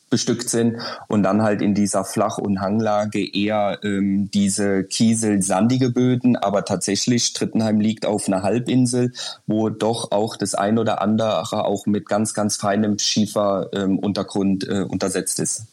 bestückt 0.09 0.49
sind 0.49 0.77
und 1.07 1.23
dann 1.23 1.41
halt 1.41 1.61
in 1.61 1.73
dieser 1.73 2.05
Flach- 2.05 2.37
und 2.37 2.61
Hanglage 2.61 3.25
eher 3.25 3.79
ähm, 3.83 4.29
diese 4.31 4.83
Kiesel-sandige 4.83 5.89
Böden, 5.89 6.35
aber 6.35 6.65
tatsächlich 6.65 7.33
Trittenheim 7.33 7.79
liegt 7.79 8.05
auf 8.05 8.27
einer 8.27 8.43
Halbinsel, 8.43 9.13
wo 9.47 9.69
doch 9.69 10.11
auch 10.11 10.35
das 10.35 10.55
ein 10.55 10.77
oder 10.77 11.01
andere 11.01 11.65
auch 11.65 11.85
mit 11.85 12.07
ganz, 12.07 12.33
ganz 12.33 12.57
feinem 12.57 12.97
Schieferuntergrund 12.99 14.67
ähm, 14.67 14.75
äh, 14.75 14.81
untersetzt 14.83 15.39
ist. 15.39 15.63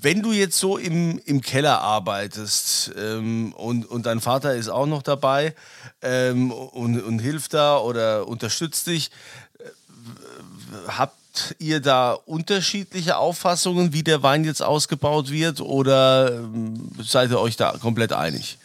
Wenn 0.00 0.22
du 0.22 0.32
jetzt 0.32 0.58
so 0.58 0.76
im, 0.76 1.18
im 1.24 1.40
Keller 1.40 1.80
arbeitest 1.80 2.92
ähm, 2.98 3.54
und, 3.54 3.86
und 3.86 4.04
dein 4.04 4.20
Vater 4.20 4.54
ist 4.54 4.68
auch 4.68 4.86
noch 4.86 5.02
dabei 5.02 5.54
ähm, 6.02 6.52
und, 6.52 7.00
und 7.00 7.20
hilft 7.20 7.54
da 7.54 7.78
oder 7.78 8.28
unterstützt 8.28 8.86
dich, 8.86 9.10
äh, 9.58 10.98
habt 11.34 11.56
ihr 11.58 11.80
da 11.80 12.12
unterschiedliche 12.12 13.16
Auffassungen, 13.16 13.92
wie 13.92 14.02
der 14.02 14.22
Wein 14.22 14.44
jetzt 14.44 14.62
ausgebaut 14.62 15.30
wird 15.30 15.60
oder 15.60 16.32
ähm, 16.32 16.90
seid 17.02 17.30
ihr 17.30 17.40
euch 17.40 17.56
da 17.56 17.72
komplett 17.80 18.12
einig? 18.12 18.58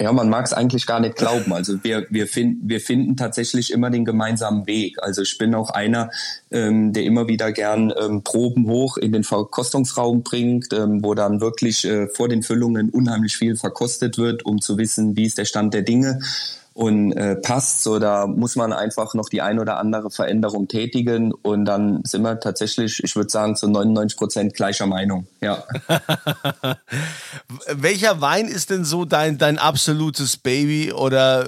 Ja, 0.00 0.12
man 0.12 0.28
mag 0.28 0.44
es 0.44 0.52
eigentlich 0.52 0.86
gar 0.86 0.98
nicht 0.98 1.14
glauben. 1.14 1.52
Also 1.52 1.84
wir, 1.84 2.06
wir, 2.10 2.26
find, 2.26 2.68
wir 2.68 2.80
finden 2.80 3.16
tatsächlich 3.16 3.72
immer 3.72 3.90
den 3.90 4.04
gemeinsamen 4.04 4.66
Weg. 4.66 5.00
Also 5.00 5.22
ich 5.22 5.38
bin 5.38 5.54
auch 5.54 5.70
einer, 5.70 6.10
ähm, 6.50 6.92
der 6.92 7.04
immer 7.04 7.28
wieder 7.28 7.52
gern 7.52 7.92
ähm, 7.96 8.22
Proben 8.22 8.66
hoch 8.66 8.96
in 8.96 9.12
den 9.12 9.22
Verkostungsraum 9.22 10.24
bringt, 10.24 10.72
ähm, 10.72 11.04
wo 11.04 11.14
dann 11.14 11.40
wirklich 11.40 11.84
äh, 11.84 12.08
vor 12.08 12.28
den 12.28 12.42
Füllungen 12.42 12.90
unheimlich 12.90 13.36
viel 13.36 13.54
verkostet 13.54 14.18
wird, 14.18 14.44
um 14.44 14.60
zu 14.60 14.78
wissen, 14.78 15.14
wie 15.14 15.26
ist 15.26 15.38
der 15.38 15.44
Stand 15.44 15.74
der 15.74 15.82
Dinge 15.82 16.18
und 16.74 17.12
äh, 17.12 17.36
passt. 17.36 17.82
So, 17.82 17.98
da 17.98 18.26
muss 18.26 18.56
man 18.56 18.72
einfach 18.72 19.14
noch 19.14 19.28
die 19.28 19.42
ein 19.42 19.58
oder 19.58 19.78
andere 19.78 20.10
Veränderung 20.10 20.68
tätigen 20.68 21.32
und 21.32 21.64
dann 21.64 22.02
sind 22.04 22.22
wir 22.22 22.40
tatsächlich, 22.40 23.02
ich 23.02 23.14
würde 23.16 23.30
sagen, 23.30 23.56
zu 23.56 23.68
99 23.68 24.18
Prozent 24.18 24.54
gleicher 24.54 24.86
Meinung. 24.86 25.26
Ja. 25.40 25.64
Welcher 27.72 28.20
Wein 28.20 28.46
ist 28.46 28.70
denn 28.70 28.84
so 28.84 29.04
dein, 29.04 29.38
dein 29.38 29.58
absolutes 29.58 30.36
Baby 30.36 30.92
oder 30.92 31.46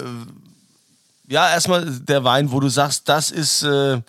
ja, 1.27 1.49
erstmal 1.49 1.85
der 1.85 2.23
Wein, 2.23 2.51
wo 2.51 2.59
du 2.59 2.69
sagst, 2.69 3.09
das 3.09 3.31
ist, 3.31 3.63
äh, 3.63 4.01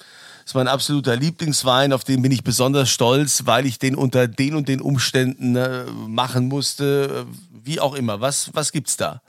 ist 0.45 0.55
mein 0.55 0.69
absoluter 0.69 1.17
Lieblingswein, 1.17 1.93
auf 1.93 2.05
den 2.05 2.23
bin 2.23 2.31
ich 2.31 2.45
besonders 2.45 2.91
stolz, 2.91 3.43
weil 3.47 3.67
ich 3.67 3.79
den 3.79 3.95
unter 3.95 4.29
den 4.29 4.55
und 4.55 4.69
den 4.69 4.81
Umständen 4.81 5.57
äh, 5.57 5.85
machen 6.07 6.49
musste, 6.49 7.27
wie 7.65 7.81
auch 7.81 7.95
immer. 7.95 8.21
Was, 8.21 8.51
was 8.55 8.71
gibt's 8.71 8.97
da? 8.97 9.23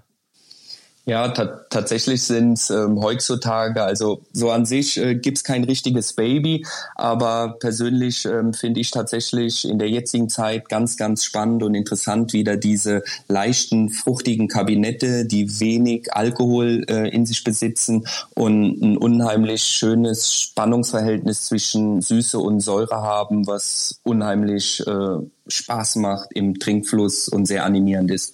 Ja, 1.09 1.29
tatsächlich 1.29 2.23
sind 2.23 2.59
ähm, 2.69 3.01
heutzutage, 3.01 3.81
also 3.81 4.23
so 4.33 4.51
an 4.51 4.65
sich 4.65 4.97
äh, 4.97 5.15
gibt's 5.15 5.45
kein 5.45 5.63
richtiges 5.63 6.11
Baby, 6.11 6.65
aber 6.95 7.55
persönlich 7.61 8.25
ähm, 8.25 8.53
finde 8.53 8.81
ich 8.81 8.91
tatsächlich 8.91 9.63
in 9.63 9.79
der 9.79 9.89
jetzigen 9.89 10.27
Zeit 10.27 10.67
ganz, 10.67 10.97
ganz 10.97 11.23
spannend 11.23 11.63
und 11.63 11.75
interessant 11.75 12.33
wieder 12.33 12.57
diese 12.57 13.03
leichten, 13.29 13.89
fruchtigen 13.89 14.49
Kabinette, 14.49 15.25
die 15.25 15.61
wenig 15.61 16.13
Alkohol 16.13 16.83
äh, 16.89 17.07
in 17.07 17.25
sich 17.25 17.41
besitzen 17.45 18.05
und 18.35 18.81
ein 18.81 18.97
unheimlich 18.97 19.63
schönes 19.63 20.33
Spannungsverhältnis 20.33 21.45
zwischen 21.45 22.01
Süße 22.01 22.37
und 22.37 22.59
Säure 22.59 22.97
haben, 22.97 23.47
was 23.47 24.01
unheimlich 24.03 24.85
äh, 24.85 25.19
Spaß 25.47 25.95
macht 25.95 26.33
im 26.33 26.59
Trinkfluss 26.59 27.29
und 27.29 27.45
sehr 27.45 27.63
animierend 27.63 28.11
ist. 28.11 28.33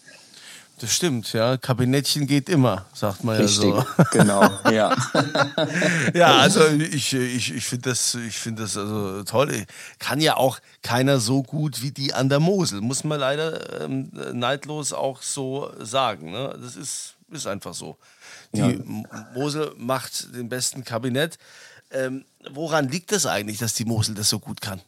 Das 0.83 0.91
stimmt, 0.91 1.31
ja. 1.31 1.55
Kabinettchen 1.55 2.27
geht 2.27 2.49
immer, 2.49 2.85
sagt 2.93 3.23
man 3.23 3.37
Richtig, 3.37 3.73
ja 3.73 3.87
so. 3.97 4.03
genau, 4.11 4.49
ja. 4.69 4.93
ja, 6.13 6.39
also 6.39 6.67
ich, 6.67 7.13
ich, 7.13 7.55
ich 7.55 7.65
finde 7.65 7.91
das, 7.91 8.15
ich 8.15 8.37
find 8.37 8.59
das 8.59 8.75
also 8.75 9.23
toll. 9.23 9.65
Kann 9.99 10.19
ja 10.19 10.35
auch 10.35 10.59
keiner 10.81 11.21
so 11.21 11.41
gut 11.41 11.81
wie 11.81 11.91
die 11.91 12.13
an 12.13 12.27
der 12.27 12.41
Mosel, 12.41 12.81
muss 12.81 13.05
man 13.05 13.17
leider 13.17 13.81
ähm, 13.81 14.11
neidlos 14.33 14.91
auch 14.91 15.21
so 15.21 15.71
sagen. 15.79 16.31
Ne? 16.31 16.53
Das 16.61 16.75
ist, 16.75 17.13
ist 17.31 17.47
einfach 17.47 17.73
so. 17.73 17.95
Die 18.51 18.59
ja. 18.59 18.73
Mosel 19.33 19.71
macht 19.77 20.35
den 20.35 20.49
besten 20.49 20.83
Kabinett. 20.83 21.37
Ähm, 21.91 22.25
woran 22.51 22.89
liegt 22.89 23.13
das 23.13 23.25
eigentlich, 23.25 23.57
dass 23.57 23.73
die 23.73 23.85
Mosel 23.85 24.15
das 24.15 24.27
so 24.27 24.37
gut 24.37 24.59
kann? 24.59 24.81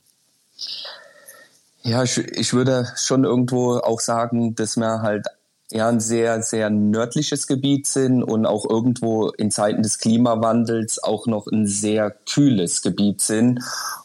Ja, 1.84 2.04
ich, 2.04 2.18
ich 2.18 2.52
würde 2.52 2.86
schon 2.98 3.24
irgendwo 3.24 3.78
auch 3.78 4.02
sagen, 4.02 4.56
dass 4.56 4.76
wir 4.76 5.02
halt 5.02 5.28
ja 5.72 5.90
ein 5.90 6.00
sehr, 6.00 6.42
sehr 6.44 6.70
nördliches 6.70 7.48
Gebiet 7.48 7.88
sind 7.88 8.24
und 8.24 8.46
auch 8.46 8.70
irgendwo 8.70 9.30
in 9.30 9.50
Zeiten 9.50 9.82
des 9.82 9.98
Klimawandels 9.98 11.04
auch 11.04 11.26
noch 11.26 11.48
ein 11.48 11.66
sehr 11.66 12.12
kühles 12.12 12.82
Gebiet 12.84 13.22
sind. 13.22 13.62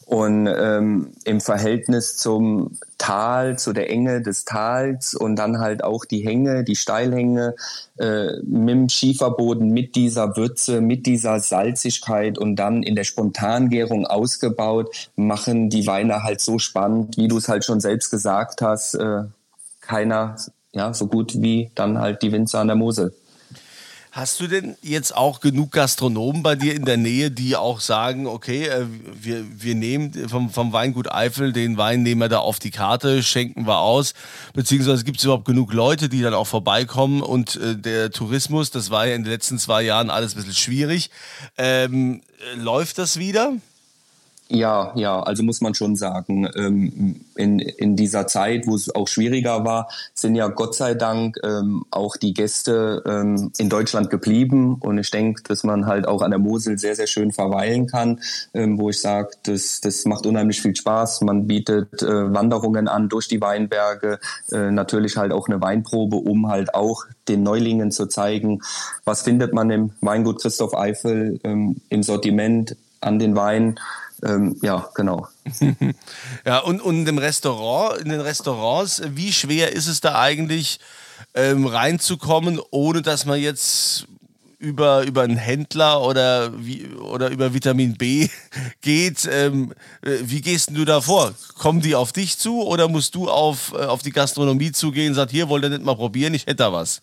Und 0.07 0.49
ähm, 0.49 1.13
im 1.25 1.41
Verhältnis 1.41 2.17
zum 2.17 2.79
Tal, 2.99 3.59
zu 3.59 3.73
der 3.73 3.91
Enge 3.91 4.23
des 4.23 4.45
Tals 4.45 5.15
und 5.15 5.37
dann 5.37 5.61
halt 5.61 5.85
auch 5.85 6.05
die 6.05 6.25
Hänge, 6.25 6.65
die 6.65 6.75
Steilhänge 6.75 7.55
äh, 7.99 8.41
mit 8.43 8.75
dem 8.75 8.89
Schieferboden, 8.89 9.69
mit 9.69 9.95
dieser 9.95 10.37
Würze, 10.37 10.81
mit 10.81 11.07
dieser 11.07 11.39
Salzigkeit 11.39 12.39
und 12.39 12.57
dann 12.57 12.83
in 12.83 12.97
der 12.97 13.05
Spontangärung 13.05 14.05
ausgebaut, 14.07 15.11
machen 15.15 15.71
die 15.71 15.87
Weine 15.87 16.25
halt 16.25 16.41
so 16.41 16.59
spannend, 16.59 17.17
wie 17.17 17.29
du 17.29 17.37
es 17.37 17.49
halt 17.49 17.65
schon 17.65 17.81
selbst 17.81 18.11
gesagt 18.11 18.63
hast. 18.63 18.95
Äh, 18.95 19.25
keiner 19.81 20.37
ja, 20.73 20.93
so 20.95 21.07
gut 21.07 21.41
wie 21.41 21.71
dann 21.75 21.99
halt 21.99 22.23
die 22.23 22.33
Winzer 22.33 22.61
an 22.61 22.69
der 22.69 22.77
Mosel. 22.77 23.15
Hast 24.13 24.41
du 24.41 24.49
denn 24.49 24.77
jetzt 24.83 25.17
auch 25.17 25.39
genug 25.39 25.71
Gastronomen 25.71 26.43
bei 26.43 26.57
dir 26.57 26.75
in 26.75 26.85
der 26.85 26.97
Nähe, 26.97 27.31
die 27.31 27.55
auch 27.55 27.79
sagen, 27.79 28.27
okay, 28.27 28.67
äh, 28.67 28.85
wir, 28.89 29.45
wir 29.63 29.77
nehmen 29.77 30.29
vom, 30.29 30.51
vom 30.51 30.73
Weingut 30.73 31.13
Eifel 31.13 31.53
den 31.53 31.77
Wein, 31.77 32.03
nehmen 32.03 32.21
wir 32.21 32.29
da 32.29 32.39
auf 32.39 32.59
die 32.59 32.73
Karte, 32.73 33.23
schenken 33.23 33.69
wir 33.69 33.79
aus, 33.79 34.15
beziehungsweise 34.53 35.05
gibt 35.05 35.19
es 35.19 35.25
überhaupt 35.25 35.45
genug 35.45 35.73
Leute, 35.73 36.09
die 36.09 36.23
dann 36.23 36.35
auch 36.35 36.49
vorbeikommen 36.49 37.23
und 37.23 37.55
äh, 37.55 37.77
der 37.77 38.11
Tourismus, 38.11 38.73
das 38.73 38.91
war 38.91 39.07
ja 39.07 39.15
in 39.15 39.23
den 39.23 39.31
letzten 39.31 39.61
zwei 39.61 39.83
Jahren 39.83 40.11
alles 40.11 40.35
ein 40.35 40.39
bisschen 40.39 40.55
schwierig. 40.55 41.11
Ähm, 41.57 42.23
läuft 42.57 42.99
das 42.99 43.17
wieder? 43.17 43.53
Ja, 44.53 44.91
ja, 44.97 45.23
also 45.23 45.45
muss 45.45 45.61
man 45.61 45.75
schon 45.75 45.95
sagen, 45.95 46.49
ähm, 46.57 47.21
in, 47.37 47.61
in 47.61 47.95
dieser 47.95 48.27
Zeit, 48.27 48.67
wo 48.67 48.75
es 48.75 48.93
auch 48.93 49.07
schwieriger 49.07 49.65
war, 49.65 49.89
sind 50.13 50.35
ja 50.35 50.49
Gott 50.49 50.75
sei 50.75 50.95
Dank 50.95 51.39
ähm, 51.45 51.85
auch 51.93 52.17
die 52.17 52.35
Gäste 52.35 53.01
ähm, 53.07 53.53
in 53.59 53.69
Deutschland 53.69 54.11
geblieben. 54.11 54.75
Und 54.81 54.99
ich 54.99 55.13
denke, 55.13 55.45
dass 55.45 55.63
man 55.63 55.87
halt 55.87 56.09
auch 56.09 56.21
an 56.21 56.33
der 56.33 56.41
Mosel 56.41 56.79
sehr, 56.79 56.97
sehr 56.97 57.07
schön 57.07 57.31
verweilen 57.31 57.87
kann, 57.87 58.19
wo 58.53 58.91
ich 58.91 59.01
sage, 59.01 59.31
das, 59.45 59.81
das 59.81 60.05
macht 60.05 60.27
unheimlich 60.27 60.61
viel 60.61 60.75
Spaß. 60.75 61.21
Man 61.21 61.47
bietet 61.47 62.03
äh, 62.03 62.35
Wanderungen 62.35 62.89
an 62.89 63.09
durch 63.09 63.29
die 63.29 63.41
Weinberge, 63.41 64.19
äh, 64.51 64.73
natürlich 64.73 65.17
halt 65.17 65.33
auch 65.33 65.49
eine 65.49 65.63
Weinprobe, 65.63 66.17
um 66.17 66.49
halt 66.49 66.75
auch 66.75 67.05
den 67.29 67.45
Neulingen 67.45 67.93
zu 67.93 68.07
zeigen, 68.07 68.63
was 69.05 69.23
findet 69.23 69.55
man 69.55 69.71
im 69.71 69.93
Weingut 70.01 70.43
Christoph 70.43 70.75
Eifel 70.75 71.39
im 71.43 72.03
Sortiment 72.03 72.77
an 73.01 73.19
den 73.19 73.37
Weinen 73.37 73.79
ähm, 74.25 74.57
ja, 74.63 74.89
genau. 74.95 75.29
ja, 76.45 76.59
und, 76.59 76.81
und 76.81 77.07
im 77.07 77.19
Restaurant, 77.19 78.01
in 78.01 78.09
den 78.09 78.21
Restaurants, 78.21 79.03
wie 79.07 79.33
schwer 79.33 79.73
ist 79.73 79.87
es 79.87 80.01
da 80.01 80.19
eigentlich 80.19 80.81
ähm, 81.35 81.67
reinzukommen, 81.67 82.61
ohne 82.71 83.03
dass 83.03 83.25
man 83.25 83.41
jetzt 83.41 84.07
über, 84.59 85.05
über 85.05 85.23
einen 85.23 85.39
Händler 85.39 86.03
oder, 86.03 86.53
wie, 86.65 86.87
oder 86.89 87.31
über 87.31 87.55
Vitamin 87.55 87.95
B 87.95 88.29
geht. 88.83 89.29
Ähm, 89.31 89.73
äh, 90.03 90.19
wie 90.23 90.43
gehst 90.43 90.71
du 90.77 90.85
da 90.85 91.01
vor? 91.01 91.35
Kommen 91.59 91.81
die 91.81 91.95
auf 91.95 92.13
dich 92.13 92.39
zu 92.39 92.63
oder 92.63 92.89
musst 92.89 93.15
du 93.15 93.29
auf, 93.29 93.73
äh, 93.73 93.87
auf 93.87 94.03
die 94.03 94.13
Gastronomie 94.13 94.71
zugehen 94.73 95.09
und 95.09 95.15
sagst, 95.15 95.33
hier 95.33 95.49
wollt 95.49 95.65
ihr 95.65 95.71
nicht 95.71 95.83
mal 95.83 95.97
probieren, 95.97 96.35
ich 96.35 96.43
hätte 96.43 96.57
da 96.57 96.73
was? 96.73 97.01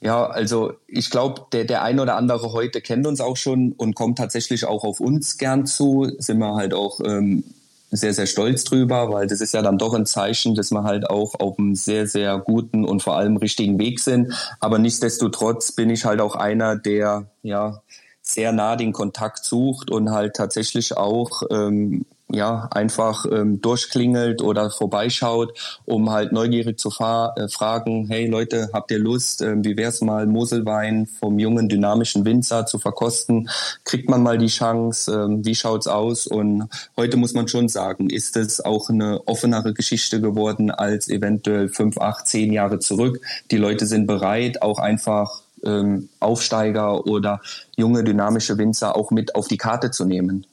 Ja, 0.00 0.26
also 0.26 0.74
ich 0.86 1.10
glaube, 1.10 1.46
der, 1.52 1.64
der 1.64 1.82
ein 1.82 1.98
oder 1.98 2.16
andere 2.16 2.52
heute 2.52 2.80
kennt 2.80 3.06
uns 3.06 3.20
auch 3.20 3.36
schon 3.36 3.72
und 3.72 3.94
kommt 3.94 4.18
tatsächlich 4.18 4.66
auch 4.66 4.84
auf 4.84 5.00
uns 5.00 5.38
gern 5.38 5.66
zu. 5.66 6.10
Sind 6.18 6.38
wir 6.38 6.54
halt 6.54 6.74
auch 6.74 7.00
ähm, 7.00 7.44
sehr, 7.90 8.12
sehr 8.12 8.26
stolz 8.26 8.64
drüber, 8.64 9.10
weil 9.10 9.26
das 9.26 9.40
ist 9.40 9.54
ja 9.54 9.62
dann 9.62 9.78
doch 9.78 9.94
ein 9.94 10.06
Zeichen, 10.06 10.54
dass 10.54 10.70
wir 10.70 10.82
halt 10.82 11.08
auch 11.08 11.34
auf 11.38 11.58
einem 11.58 11.74
sehr, 11.74 12.06
sehr 12.06 12.38
guten 12.38 12.84
und 12.84 13.02
vor 13.02 13.16
allem 13.16 13.36
richtigen 13.36 13.78
Weg 13.78 14.00
sind. 14.00 14.32
Aber 14.60 14.78
nichtsdestotrotz 14.78 15.72
bin 15.72 15.88
ich 15.90 16.04
halt 16.04 16.20
auch 16.20 16.34
einer, 16.34 16.76
der 16.76 17.26
ja 17.42 17.82
sehr 18.22 18.52
nah 18.52 18.76
den 18.76 18.92
Kontakt 18.92 19.44
sucht 19.44 19.90
und 19.90 20.10
halt 20.10 20.34
tatsächlich 20.34 20.96
auch 20.96 21.42
ähm, 21.50 22.04
ja, 22.28 22.68
einfach 22.72 23.24
ähm, 23.30 23.60
durchklingelt 23.60 24.42
oder 24.42 24.70
vorbeischaut, 24.70 25.56
um 25.84 26.10
halt 26.10 26.32
neugierig 26.32 26.78
zu 26.78 26.88
äh, 26.88 27.48
fragen, 27.48 28.08
hey 28.08 28.26
Leute, 28.26 28.70
habt 28.72 28.90
ihr 28.90 28.98
Lust, 28.98 29.42
ähm, 29.42 29.64
wie 29.64 29.76
wär's 29.76 30.00
mal 30.00 30.26
Moselwein 30.26 31.06
vom 31.06 31.38
jungen, 31.38 31.68
dynamischen 31.68 32.24
Winzer 32.24 32.66
zu 32.66 32.78
verkosten? 32.78 33.48
Kriegt 33.84 34.10
man 34.10 34.24
mal 34.24 34.38
die 34.38 34.48
Chance? 34.48 35.12
Ähm, 35.12 35.44
wie 35.44 35.54
schaut's 35.54 35.86
aus? 35.86 36.26
Und 36.26 36.68
heute 36.96 37.16
muss 37.16 37.34
man 37.34 37.46
schon 37.46 37.68
sagen, 37.68 38.10
ist 38.10 38.36
es 38.36 38.60
auch 38.60 38.90
eine 38.90 39.20
offenere 39.26 39.72
Geschichte 39.72 40.20
geworden 40.20 40.72
als 40.72 41.08
eventuell 41.08 41.68
fünf, 41.68 41.96
acht, 41.98 42.26
zehn 42.26 42.52
Jahre 42.52 42.80
zurück. 42.80 43.20
Die 43.52 43.56
Leute 43.56 43.86
sind 43.86 44.08
bereit, 44.08 44.62
auch 44.62 44.80
einfach 44.80 45.42
ähm, 45.64 46.08
Aufsteiger 46.18 47.06
oder 47.06 47.40
junge, 47.76 48.02
dynamische 48.02 48.58
Winzer 48.58 48.96
auch 48.96 49.12
mit 49.12 49.36
auf 49.36 49.46
die 49.46 49.58
Karte 49.58 49.92
zu 49.92 50.04
nehmen. 50.04 50.44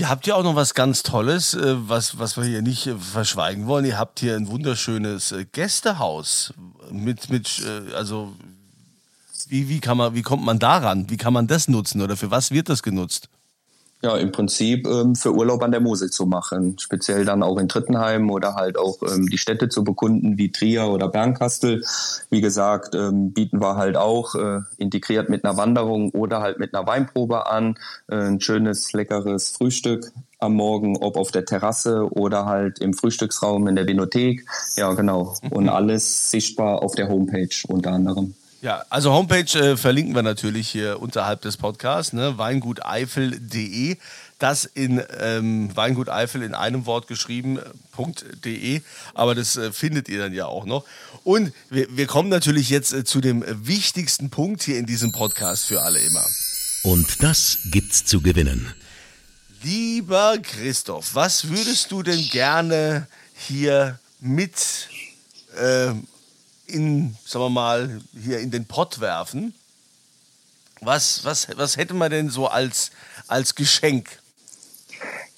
Ihr 0.00 0.08
habt 0.08 0.26
ja 0.26 0.34
auch 0.34 0.42
noch 0.42 0.54
was 0.54 0.72
ganz 0.72 1.02
Tolles, 1.02 1.52
äh, 1.52 1.74
was, 1.86 2.18
was 2.18 2.38
wir 2.38 2.44
hier 2.44 2.62
nicht 2.62 2.86
äh, 2.86 2.96
verschweigen 2.96 3.66
wollen. 3.66 3.84
Ihr 3.84 3.98
habt 3.98 4.20
hier 4.20 4.34
ein 4.34 4.48
wunderschönes 4.48 5.30
äh, 5.32 5.44
Gästehaus 5.44 6.54
mit, 6.90 7.28
mit 7.28 7.62
also 7.94 8.34
wie, 9.48 9.68
wie, 9.68 9.78
kann 9.78 9.98
man, 9.98 10.14
wie 10.14 10.22
kommt 10.22 10.42
man 10.42 10.58
daran? 10.58 11.10
Wie 11.10 11.18
kann 11.18 11.34
man 11.34 11.46
das 11.48 11.68
nutzen 11.68 12.00
oder 12.00 12.16
für 12.16 12.30
was 12.30 12.50
wird 12.50 12.70
das 12.70 12.82
genutzt? 12.82 13.28
Ja, 14.02 14.16
im 14.16 14.32
Prinzip 14.32 14.86
ähm, 14.86 15.14
für 15.14 15.34
Urlaub 15.34 15.62
an 15.62 15.72
der 15.72 15.80
Mosel 15.80 16.10
zu 16.10 16.26
machen. 16.26 16.78
Speziell 16.78 17.24
dann 17.24 17.42
auch 17.42 17.58
in 17.58 17.68
Trittenheim 17.68 18.30
oder 18.30 18.54
halt 18.54 18.78
auch 18.78 18.98
ähm, 19.02 19.28
die 19.28 19.38
Städte 19.38 19.68
zu 19.68 19.84
bekunden 19.84 20.38
wie 20.38 20.50
Trier 20.50 20.86
oder 20.86 21.08
Bernkastel. 21.08 21.84
Wie 22.30 22.40
gesagt, 22.40 22.94
ähm, 22.94 23.32
bieten 23.32 23.60
wir 23.60 23.76
halt 23.76 23.96
auch 23.96 24.34
äh, 24.34 24.60
integriert 24.78 25.28
mit 25.28 25.44
einer 25.44 25.56
Wanderung 25.56 26.10
oder 26.10 26.40
halt 26.40 26.58
mit 26.58 26.74
einer 26.74 26.86
Weinprobe 26.86 27.46
an. 27.46 27.76
Äh, 28.08 28.16
ein 28.16 28.40
schönes, 28.40 28.92
leckeres 28.92 29.50
Frühstück 29.50 30.12
am 30.38 30.54
Morgen, 30.54 30.96
ob 30.96 31.18
auf 31.18 31.30
der 31.30 31.44
Terrasse 31.44 32.08
oder 32.10 32.46
halt 32.46 32.78
im 32.78 32.94
Frühstücksraum 32.94 33.68
in 33.68 33.76
der 33.76 33.86
Vinothek. 33.86 34.46
Ja, 34.76 34.94
genau. 34.94 35.34
Und 35.50 35.68
alles 35.70 36.30
sichtbar 36.30 36.82
auf 36.82 36.94
der 36.94 37.08
Homepage 37.08 37.50
unter 37.68 37.92
anderem. 37.92 38.34
Ja, 38.62 38.84
also 38.90 39.12
Homepage 39.12 39.58
äh, 39.58 39.76
verlinken 39.78 40.14
wir 40.14 40.22
natürlich 40.22 40.68
hier 40.68 41.00
unterhalb 41.00 41.40
des 41.40 41.56
Podcasts, 41.56 42.12
ne? 42.12 42.36
weinguteifel.de. 42.36 43.96
Das 44.38 44.66
in 44.66 45.02
ähm, 45.18 45.74
Weingut 45.74 46.10
Eifel 46.10 46.42
in 46.42 46.54
einem 46.54 46.84
Wort 46.84 47.06
geschrieben, 47.06 47.58
.de, 48.44 48.82
aber 49.14 49.34
das 49.34 49.56
äh, 49.56 49.72
findet 49.72 50.08
ihr 50.08 50.18
dann 50.18 50.34
ja 50.34 50.46
auch 50.46 50.66
noch. 50.66 50.84
Und 51.24 51.52
wir, 51.70 51.94
wir 51.96 52.06
kommen 52.06 52.28
natürlich 52.28 52.68
jetzt 52.68 52.92
äh, 52.92 53.04
zu 53.04 53.20
dem 53.22 53.44
wichtigsten 53.66 54.28
Punkt 54.28 54.62
hier 54.62 54.78
in 54.78 54.86
diesem 54.86 55.12
Podcast 55.12 55.66
für 55.66 55.80
alle 55.80 55.98
immer. 55.98 56.24
Und 56.82 57.22
das 57.22 57.60
gibt's 57.70 58.04
zu 58.04 58.20
gewinnen. 58.20 58.74
Lieber 59.62 60.36
Christoph, 60.42 61.14
was 61.14 61.48
würdest 61.48 61.92
du 61.92 62.02
denn 62.02 62.28
gerne 62.28 63.06
hier 63.34 63.98
mit 64.20 64.88
äh, 65.58 65.92
in, 66.70 67.16
sagen 67.24 67.44
wir 67.44 67.50
mal, 67.50 68.00
hier 68.12 68.40
in 68.40 68.50
den 68.50 68.66
Pott 68.66 69.00
werfen. 69.00 69.54
Was, 70.80 71.24
was, 71.24 71.48
was 71.56 71.76
hätte 71.76 71.94
man 71.94 72.10
denn 72.10 72.30
so 72.30 72.46
als, 72.46 72.90
als 73.26 73.54
Geschenk? 73.54 74.20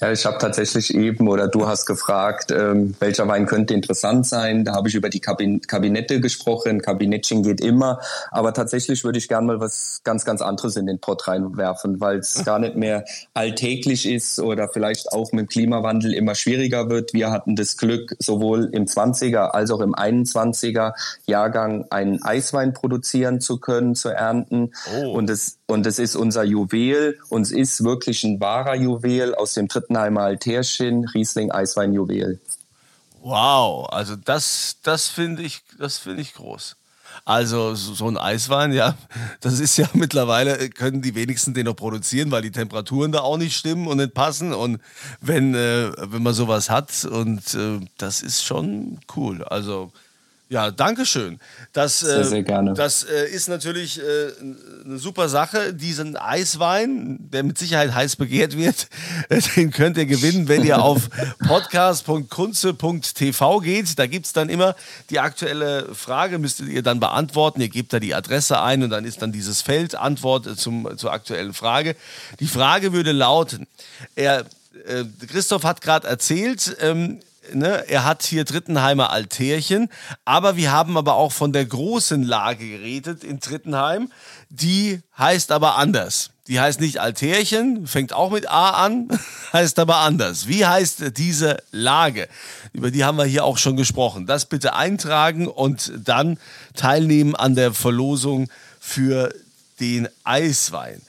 Ja, 0.02 0.10
ich 0.10 0.26
habe 0.26 0.36
tatsächlich 0.38 0.92
eben 0.96 1.28
oder 1.28 1.46
du 1.46 1.68
hast 1.68 1.86
gefragt, 1.86 2.50
ähm, 2.50 2.96
welcher 2.98 3.28
Wein 3.28 3.46
könnte 3.46 3.72
interessant 3.72 4.26
sein. 4.26 4.64
Da 4.64 4.74
habe 4.74 4.88
ich 4.88 4.96
über 4.96 5.08
die 5.08 5.20
Kabin 5.20 5.60
Kabinette 5.60 6.20
gesprochen. 6.20 6.82
Kabinettchen 6.82 7.44
geht 7.44 7.60
immer, 7.60 8.00
aber 8.32 8.52
tatsächlich 8.52 9.04
würde 9.04 9.18
ich 9.18 9.28
gerne 9.28 9.46
mal 9.46 9.60
was 9.60 10.00
ganz, 10.02 10.24
ganz 10.24 10.42
anderes 10.42 10.74
in 10.74 10.86
den 10.86 10.98
Pott 10.98 11.28
reinwerfen, 11.28 12.00
weil 12.00 12.18
es 12.18 12.44
gar 12.44 12.58
nicht 12.58 12.74
mehr 12.74 13.04
alltäglich 13.32 14.10
ist 14.10 14.40
oder 14.40 14.68
vielleicht 14.68 15.12
auch 15.12 15.30
mit 15.30 15.42
dem 15.42 15.48
Klimawandel 15.48 16.14
immer 16.14 16.34
schwieriger 16.34 16.90
wird. 16.90 17.14
Wir 17.14 17.30
hatten 17.30 17.54
das 17.54 17.76
Glück, 17.76 18.16
sowohl 18.18 18.70
im 18.72 18.86
20er 18.86 19.50
als 19.50 19.70
auch 19.70 19.80
im 19.80 19.94
21er 19.94 20.94
Jahrgang 21.26 21.86
einen 21.90 22.20
Eiswein 22.24 22.72
produzieren 22.72 23.40
zu 23.40 23.60
können, 23.60 23.94
zu 23.94 24.08
ernten. 24.08 24.72
Oh. 24.96 25.12
Und 25.12 25.30
es 25.30 25.58
und 25.72 25.86
es 25.86 25.98
ist 25.98 26.16
unser 26.16 26.44
Juwel. 26.44 27.18
Und 27.30 27.42
es 27.42 27.50
ist 27.50 27.82
wirklich 27.82 28.24
ein 28.24 28.40
wahrer 28.40 28.74
Juwel 28.74 29.34
aus 29.34 29.54
dem 29.54 29.68
Trittenheimer 29.92 30.22
Altärchen, 30.22 31.04
Riesling 31.04 31.50
Eiswein 31.50 31.92
Juwel. 31.92 32.40
Wow, 33.20 33.88
also 33.90 34.16
das, 34.16 34.78
das 34.82 35.08
finde 35.08 35.42
ich, 35.42 35.62
das 35.78 35.98
ich 36.06 36.34
groß. 36.34 36.76
Also 37.26 37.74
so 37.74 38.08
ein 38.08 38.16
Eiswein, 38.16 38.72
ja, 38.72 38.96
das 39.40 39.60
ist 39.60 39.76
ja 39.76 39.86
mittlerweile, 39.94 40.70
können 40.70 41.02
die 41.02 41.14
wenigsten 41.14 41.52
den 41.52 41.66
noch 41.66 41.76
produzieren, 41.76 42.30
weil 42.30 42.40
die 42.40 42.50
Temperaturen 42.50 43.12
da 43.12 43.20
auch 43.20 43.36
nicht 43.36 43.54
stimmen 43.54 43.86
und 43.86 43.98
nicht 43.98 44.14
passen. 44.14 44.54
Und 44.54 44.80
wenn, 45.20 45.54
äh, 45.54 45.92
wenn 45.98 46.22
man 46.22 46.32
sowas 46.32 46.70
hat, 46.70 47.04
und 47.04 47.54
äh, 47.54 47.80
das 47.98 48.22
ist 48.22 48.42
schon 48.42 48.98
cool. 49.14 49.44
Also 49.44 49.92
ja, 50.52 50.70
danke 50.70 51.04
schön. 51.06 51.40
Das, 51.72 52.00
sehr, 52.00 52.18
äh, 52.18 52.24
sehr 52.24 52.42
gerne. 52.42 52.74
Das 52.74 53.04
äh, 53.04 53.30
ist 53.30 53.48
natürlich 53.48 53.98
äh, 53.98 54.02
eine 54.84 54.98
super 54.98 55.30
Sache. 55.30 55.72
Diesen 55.72 56.18
Eiswein, 56.18 57.16
der 57.32 57.42
mit 57.42 57.56
Sicherheit 57.56 57.94
heiß 57.94 58.16
begehrt 58.16 58.58
wird, 58.58 58.88
den 59.56 59.70
könnt 59.70 59.96
ihr 59.96 60.04
gewinnen, 60.04 60.48
wenn 60.48 60.62
ihr 60.62 60.82
auf 60.82 61.08
podcast.kunze.tv 61.48 63.60
geht. 63.60 63.98
Da 63.98 64.06
gibt 64.06 64.26
es 64.26 64.34
dann 64.34 64.50
immer 64.50 64.76
die 65.08 65.20
aktuelle 65.20 65.94
Frage, 65.94 66.38
müsstet 66.38 66.68
ihr 66.68 66.82
dann 66.82 67.00
beantworten. 67.00 67.62
Ihr 67.62 67.70
gebt 67.70 67.94
da 67.94 67.98
die 67.98 68.14
Adresse 68.14 68.60
ein 68.60 68.82
und 68.82 68.90
dann 68.90 69.06
ist 69.06 69.22
dann 69.22 69.32
dieses 69.32 69.62
Feld 69.62 69.94
Antwort 69.94 70.58
zum, 70.58 70.98
zur 70.98 71.14
aktuellen 71.14 71.54
Frage. 71.54 71.96
Die 72.40 72.46
Frage 72.46 72.92
würde 72.92 73.12
lauten, 73.12 73.66
er, 74.16 74.44
Christoph 75.28 75.64
hat 75.64 75.80
gerade 75.80 76.08
erzählt, 76.08 76.76
ähm, 76.80 77.20
ne, 77.54 77.88
er 77.88 78.04
hat 78.04 78.22
hier 78.22 78.44
Drittenheimer 78.44 79.10
Altärchen, 79.10 79.88
aber 80.24 80.56
wir 80.56 80.72
haben 80.72 80.96
aber 80.96 81.14
auch 81.14 81.32
von 81.32 81.52
der 81.52 81.64
großen 81.64 82.22
Lage 82.22 82.68
geredet 82.68 83.24
in 83.24 83.40
Drittenheim. 83.40 84.10
Die 84.50 85.00
heißt 85.16 85.52
aber 85.52 85.76
anders. 85.76 86.30
Die 86.48 86.58
heißt 86.58 86.80
nicht 86.80 86.98
Altärchen, 86.98 87.86
fängt 87.86 88.12
auch 88.12 88.30
mit 88.30 88.50
A 88.50 88.70
an, 88.70 89.08
heißt 89.52 89.78
aber 89.78 89.98
anders. 89.98 90.48
Wie 90.48 90.66
heißt 90.66 91.16
diese 91.16 91.58
Lage? 91.70 92.28
Über 92.72 92.90
die 92.90 93.04
haben 93.04 93.16
wir 93.16 93.24
hier 93.24 93.44
auch 93.44 93.58
schon 93.58 93.76
gesprochen. 93.76 94.26
Das 94.26 94.46
bitte 94.46 94.74
eintragen 94.74 95.46
und 95.46 95.92
dann 95.96 96.38
teilnehmen 96.74 97.36
an 97.36 97.54
der 97.54 97.72
Verlosung 97.72 98.48
für 98.80 99.32
den 99.78 100.08
Eiswein. 100.24 101.00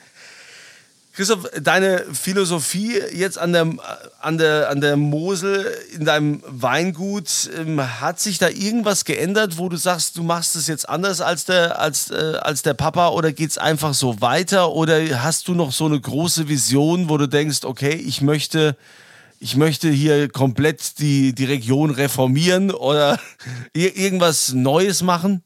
Christoph, 1.14 1.48
deine 1.62 2.04
Philosophie 2.12 2.98
jetzt 3.12 3.38
an 3.38 3.52
der, 3.52 3.72
an 4.20 4.36
der, 4.36 4.68
an 4.68 4.80
der 4.80 4.96
Mosel 4.96 5.72
in 5.94 6.04
deinem 6.04 6.42
Weingut, 6.44 7.28
ähm, 7.56 8.00
hat 8.00 8.18
sich 8.18 8.38
da 8.38 8.48
irgendwas 8.48 9.04
geändert, 9.04 9.56
wo 9.56 9.68
du 9.68 9.76
sagst, 9.76 10.16
du 10.16 10.24
machst 10.24 10.56
es 10.56 10.66
jetzt 10.66 10.88
anders 10.88 11.20
als 11.20 11.44
der, 11.44 11.78
als, 11.78 12.10
äh, 12.10 12.38
als 12.40 12.62
der 12.62 12.74
Papa 12.74 13.10
oder 13.10 13.30
geht 13.30 13.50
es 13.50 13.58
einfach 13.58 13.94
so 13.94 14.20
weiter 14.20 14.72
oder 14.72 15.22
hast 15.22 15.46
du 15.46 15.54
noch 15.54 15.70
so 15.70 15.86
eine 15.86 16.00
große 16.00 16.48
Vision, 16.48 17.08
wo 17.08 17.16
du 17.16 17.28
denkst, 17.28 17.62
okay, 17.62 17.94
ich 17.94 18.20
möchte, 18.20 18.76
ich 19.38 19.54
möchte 19.54 19.90
hier 19.90 20.28
komplett 20.28 20.98
die, 20.98 21.32
die 21.32 21.44
Region 21.44 21.90
reformieren 21.90 22.72
oder 22.72 23.20
irgendwas 23.72 24.52
Neues 24.52 25.02
machen? 25.04 25.44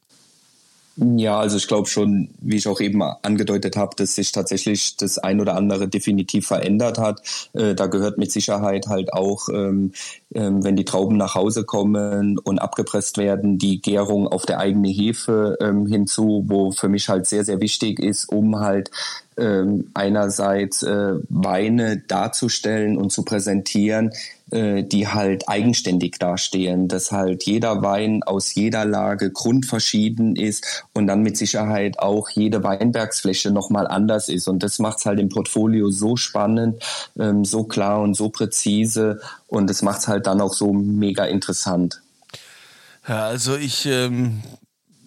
Ja, 1.01 1.39
also 1.39 1.57
ich 1.59 1.69
glaube 1.69 1.89
schon, 1.89 2.31
wie 2.41 2.57
ich 2.57 2.67
auch 2.67 2.81
eben 2.81 3.01
angedeutet 3.03 3.77
habe, 3.77 3.95
dass 3.95 4.17
sich 4.17 4.33
tatsächlich 4.33 4.97
das 4.97 5.17
ein 5.19 5.41
oder 5.41 5.55
andere 5.55 5.87
definitiv 5.87 6.49
verändert 6.49 6.99
hat. 6.99 7.23
Äh, 7.53 7.77
da 7.77 7.87
gehört 7.87 8.19
mit 8.19 8.33
Sicherheit 8.33 8.89
halt 8.89 9.13
auch, 9.13 9.49
ähm, 9.49 9.93
ähm, 10.35 10.65
wenn 10.65 10.75
die 10.75 10.85
Trauben 10.85 11.17
nach 11.17 11.37
Hause 11.37 11.63
kommen 11.63 12.37
und 12.39 12.59
abgepresst 12.59 13.17
werden, 13.17 13.59
die 13.59 13.81
Gärung 13.81 14.27
auf 14.27 14.45
der 14.45 14.59
eigene 14.59 14.89
Hefe 14.89 15.57
ähm, 15.61 15.87
hinzu, 15.87 16.43
wo 16.49 16.73
für 16.73 16.89
mich 16.89 17.09
halt 17.09 17.27
sehr, 17.27 17.45
sehr 17.45 17.61
wichtig 17.61 18.01
ist, 18.01 18.29
um 18.33 18.59
halt 18.59 18.91
ähm, 19.37 19.93
einerseits 19.95 20.83
äh, 20.83 21.15
Weine 21.29 21.99
darzustellen 22.09 22.99
und 22.99 23.13
zu 23.13 23.23
präsentieren, 23.23 24.11
äh, 24.51 24.83
die 24.83 25.09
halt 25.09 25.49
eigenständig 25.49 26.19
dastehen, 26.19 26.89
dass 26.89 27.13
halt 27.13 27.45
jeder 27.45 27.83
Wein 27.83 28.23
aus 28.23 28.55
jeder 28.55 28.85
Lage 28.85 29.31
grundverschieden 29.31 30.37
ist 30.37 30.85
und 30.95 31.07
dann 31.07 31.23
mit 31.23 31.37
Sicherheit 31.37 31.99
auch 31.99 32.31
jede 32.31 32.63
Weinbergsfläche 32.63 33.51
nochmal 33.51 33.87
anders 33.87 34.29
ist. 34.29 34.49
Und 34.49 34.63
das 34.63 34.79
macht 34.79 35.05
halt 35.05 35.21
im 35.21 35.29
Portfolio 35.29 35.91
so 35.91 36.17
spannend, 36.17 36.83
ähm, 37.19 37.45
so 37.45 37.65
klar 37.65 38.01
und 38.01 38.15
so 38.15 38.31
präzise 38.31 39.21
und 39.47 39.69
das 39.69 39.83
macht 39.83 40.09
halt 40.09 40.27
dann 40.27 40.41
auch 40.41 40.55
so 40.55 40.73
mega 40.73 41.25
interessant. 41.25 42.01
Ja, 43.07 43.27
also 43.27 43.57
ich 43.57 43.87
ähm, 43.87 44.43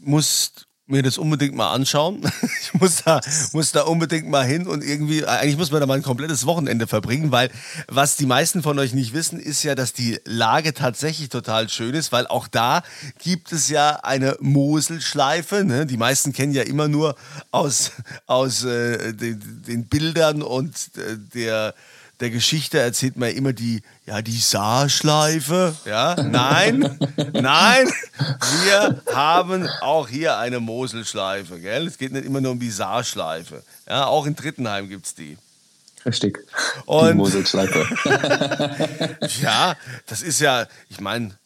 muss 0.02 0.52
mir 0.92 1.02
das 1.04 1.18
unbedingt 1.18 1.56
mal 1.56 1.72
anschauen. 1.72 2.22
Ich 2.62 2.80
muss 2.80 3.04
da, 3.04 3.20
muss 3.54 3.72
da 3.72 3.82
unbedingt 3.82 4.30
mal 4.30 4.46
hin 4.46 4.66
und 4.68 4.84
irgendwie, 4.84 5.26
eigentlich 5.26 5.58
muss 5.58 5.72
man 5.72 5.82
da 5.82 5.88
mal 5.88 5.96
ein 5.96 6.04
komplettes 6.04 6.46
Wochenende 6.46 6.88
verbringen, 6.88 7.32
weil 7.32 7.50
was 7.88 8.16
die 8.16 8.26
meisten 8.26 8.64
von 8.64 8.78
euch 8.80 8.94
nicht 8.94 9.14
wissen, 9.14 9.40
ist 9.40 9.64
ja, 9.64 9.76
dass 9.76 9.94
die 9.94 10.20
Lage 10.26 10.74
tatsächlich 10.74 11.30
total 11.30 11.70
schön 11.70 11.94
ist, 11.96 12.12
weil 12.12 12.28
auch 12.28 12.48
da 12.48 12.84
gibt 13.20 13.52
es 13.52 13.70
ja 13.70 14.00
eine 14.04 14.38
Moselschleife. 14.40 15.64
Ne? 15.64 15.86
Die 15.86 15.98
meisten 15.98 16.34
kennen 16.34 16.54
ja 16.54 16.64
immer 16.64 16.88
nur 16.88 17.16
aus, 17.52 17.92
aus 18.26 18.64
äh, 18.64 19.14
den, 19.14 19.64
den 19.68 19.86
Bildern 19.88 20.42
und 20.42 20.76
äh, 20.98 21.18
der 21.34 21.74
der 22.22 22.30
Geschichte 22.30 22.80
erzählt 22.80 23.18
man 23.18 23.32
immer 23.32 23.52
die, 23.52 23.82
ja, 24.06 24.22
die 24.22 24.38
Saarschleife. 24.38 25.76
Ja, 25.86 26.16
nein, 26.16 26.98
nein, 27.34 27.92
wir 28.64 29.02
haben 29.14 29.68
auch 29.82 30.08
hier 30.08 30.38
eine 30.38 30.60
Moselschleife. 30.60 31.60
Gell? 31.60 31.88
Es 31.88 31.98
geht 31.98 32.14
nicht 32.14 32.26
immer 32.26 32.40
nur 32.40 32.52
um 32.52 32.60
die 32.60 32.70
Saarschleife. 32.70 33.64
Ja, 33.90 34.06
auch 34.06 34.26
in 34.28 34.36
Drittenheim 34.36 34.88
gibt 34.88 35.08
es 35.08 35.16
die. 35.16 35.38
Richtig. 36.06 36.40
Und 36.86 37.10
die 37.10 37.14
Moselschleife. 37.14 37.88
ja, 39.42 39.76
das 40.08 40.22
ist 40.22 40.40
ja, 40.40 40.68
ich 40.90 41.00
meine, 41.00 41.38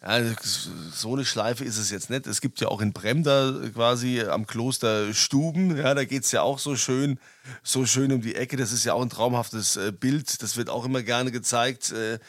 so 0.93 1.13
eine 1.13 1.25
Schleife 1.25 1.63
ist 1.63 1.77
es 1.77 1.91
jetzt 1.91 2.09
nicht. 2.09 2.27
Es 2.27 2.41
gibt 2.41 2.61
ja 2.61 2.69
auch 2.69 2.81
in 2.81 2.93
Bremda 2.93 3.53
quasi 3.73 4.21
am 4.21 4.47
Kloster 4.47 5.13
Stuben, 5.13 5.77
ja, 5.77 5.93
da 5.93 6.05
geht 6.05 6.23
es 6.23 6.31
ja 6.31 6.41
auch 6.41 6.59
so 6.59 6.75
schön 6.75 7.19
so 7.63 7.85
schön 7.85 8.11
um 8.11 8.21
die 8.21 8.35
Ecke. 8.35 8.57
Das 8.57 8.71
ist 8.71 8.85
ja 8.85 8.93
auch 8.93 9.01
ein 9.01 9.09
traumhaftes 9.09 9.77
äh, 9.77 9.91
Bild. 9.91 10.41
Das 10.41 10.57
wird 10.57 10.69
auch 10.69 10.85
immer 10.85 11.03
gerne 11.03 11.31
gezeigt. 11.31 11.91
Äh, 11.91 12.19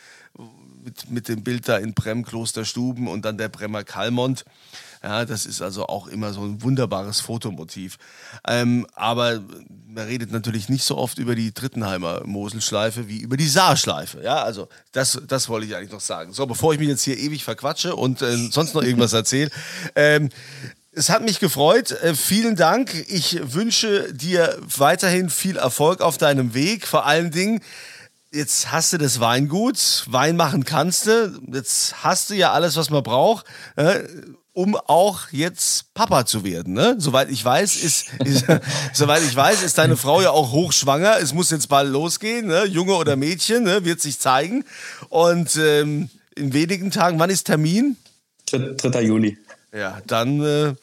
mit, 0.85 1.11
mit 1.11 1.29
dem 1.29 1.43
Bild 1.43 1.69
da 1.69 1.77
in 1.77 1.95
Brem 1.95 2.25
Klosterstuben 2.25 3.09
und 3.09 3.25
dann 3.25 3.39
der 3.39 3.49
Bremer 3.49 3.83
Kalmont. 3.83 4.45
Ja, 5.03 5.25
das 5.25 5.45
ist 5.45 5.61
also 5.61 5.87
auch 5.87 6.07
immer 6.07 6.33
so 6.33 6.43
ein 6.43 6.63
wunderbares 6.63 7.21
Fotomotiv. 7.21 7.99
Ähm, 8.47 8.87
aber 8.95 9.43
man 9.97 10.07
redet 10.07 10.31
natürlich 10.31 10.69
nicht 10.69 10.85
so 10.85 10.99
oft 10.99 11.19
über 11.19 11.35
die 11.35 11.55
Drittenheimer 11.55 12.23
Moselschleife 12.27 13.09
wie 13.09 13.19
über 13.19 13.39
die 13.39 13.49
Saarschleife. 13.49 14.23
Ja, 14.23 14.43
also 14.43 14.69
das, 14.93 15.19
das 15.27 15.49
wollte 15.49 15.67
ich 15.67 15.75
eigentlich 15.75 15.91
noch 15.91 16.01
sagen. 16.01 16.35
So, 16.35 16.47
bevor 16.47 16.75
ich 16.75 16.79
mich 16.79 16.89
jetzt 16.89 17.03
hier 17.03 17.19
ewig 17.19 17.45
verquatsche 17.45 17.97
und 17.97 18.21
äh, 18.21 18.37
sonst 18.51 18.75
noch 18.75 18.83
irgendwas 18.83 19.15
erzähle. 19.15 19.51
Ähm, 19.95 20.29
es 20.93 21.09
hat 21.09 21.23
mich 21.23 21.41
gefreut. 21.41 21.93
Äh, 21.93 22.15
vielen 22.15 22.57
Dank. 22.57 22.95
Ich 23.09 23.55
wünsche 23.55 24.13
dir 24.13 24.59
weiterhin 24.77 25.31
viel 25.31 25.57
Erfolg 25.57 26.03
auf 26.03 26.19
deinem 26.19 26.53
Weg. 26.53 26.87
Vor 26.87 27.07
allen 27.07 27.31
Dingen, 27.31 27.63
jetzt 28.33 28.73
hast 28.73 28.93
du 28.93 28.99
das 28.99 29.19
Weingut. 29.19 30.05
Wein 30.09 30.37
machen 30.37 30.67
kannst 30.67 31.07
du. 31.07 31.41
Jetzt 31.51 32.05
hast 32.05 32.29
du 32.29 32.35
ja 32.35 32.53
alles, 32.53 32.77
was 32.77 32.91
man 32.91 33.03
braucht. 33.03 33.47
Äh, 33.77 34.01
um 34.57 34.75
auch 34.75 35.33
jetzt 35.33 35.93
Papa 35.93 36.25
zu 36.25 36.43
werden. 36.43 36.73
Ne? 36.73 36.97
Soweit 36.97 37.31
ich 37.31 37.45
weiß, 37.45 37.77
ist, 37.77 38.07
ist 38.25 38.47
soweit 38.95 39.23
ich 39.23 39.37
weiß, 39.37 39.63
ist 39.63 39.77
deine 39.77 39.99
Frau 39.99 40.23
ja 40.23 40.31
auch 40.31 40.51
hochschwanger. 40.51 41.19
Es 41.21 41.35
muss 41.35 41.51
jetzt 41.51 41.69
bald 41.69 41.91
losgehen, 41.91 42.47
ne? 42.47 42.65
Junge 42.65 42.95
oder 42.95 43.17
Mädchen, 43.17 43.65
ne? 43.65 43.85
wird 43.85 44.01
sich 44.01 44.19
zeigen. 44.19 44.65
Und 45.11 45.57
ähm, 45.57 46.09
in 46.37 46.55
wenigen 46.55 46.91
Tagen, 46.91 47.19
wann 47.19 47.29
ist 47.29 47.45
Termin? 47.45 47.99
3. 48.51 49.03
Juli. 49.03 49.37
Ja, 49.75 50.01
dann 50.07 50.41
äh, 50.43 50.75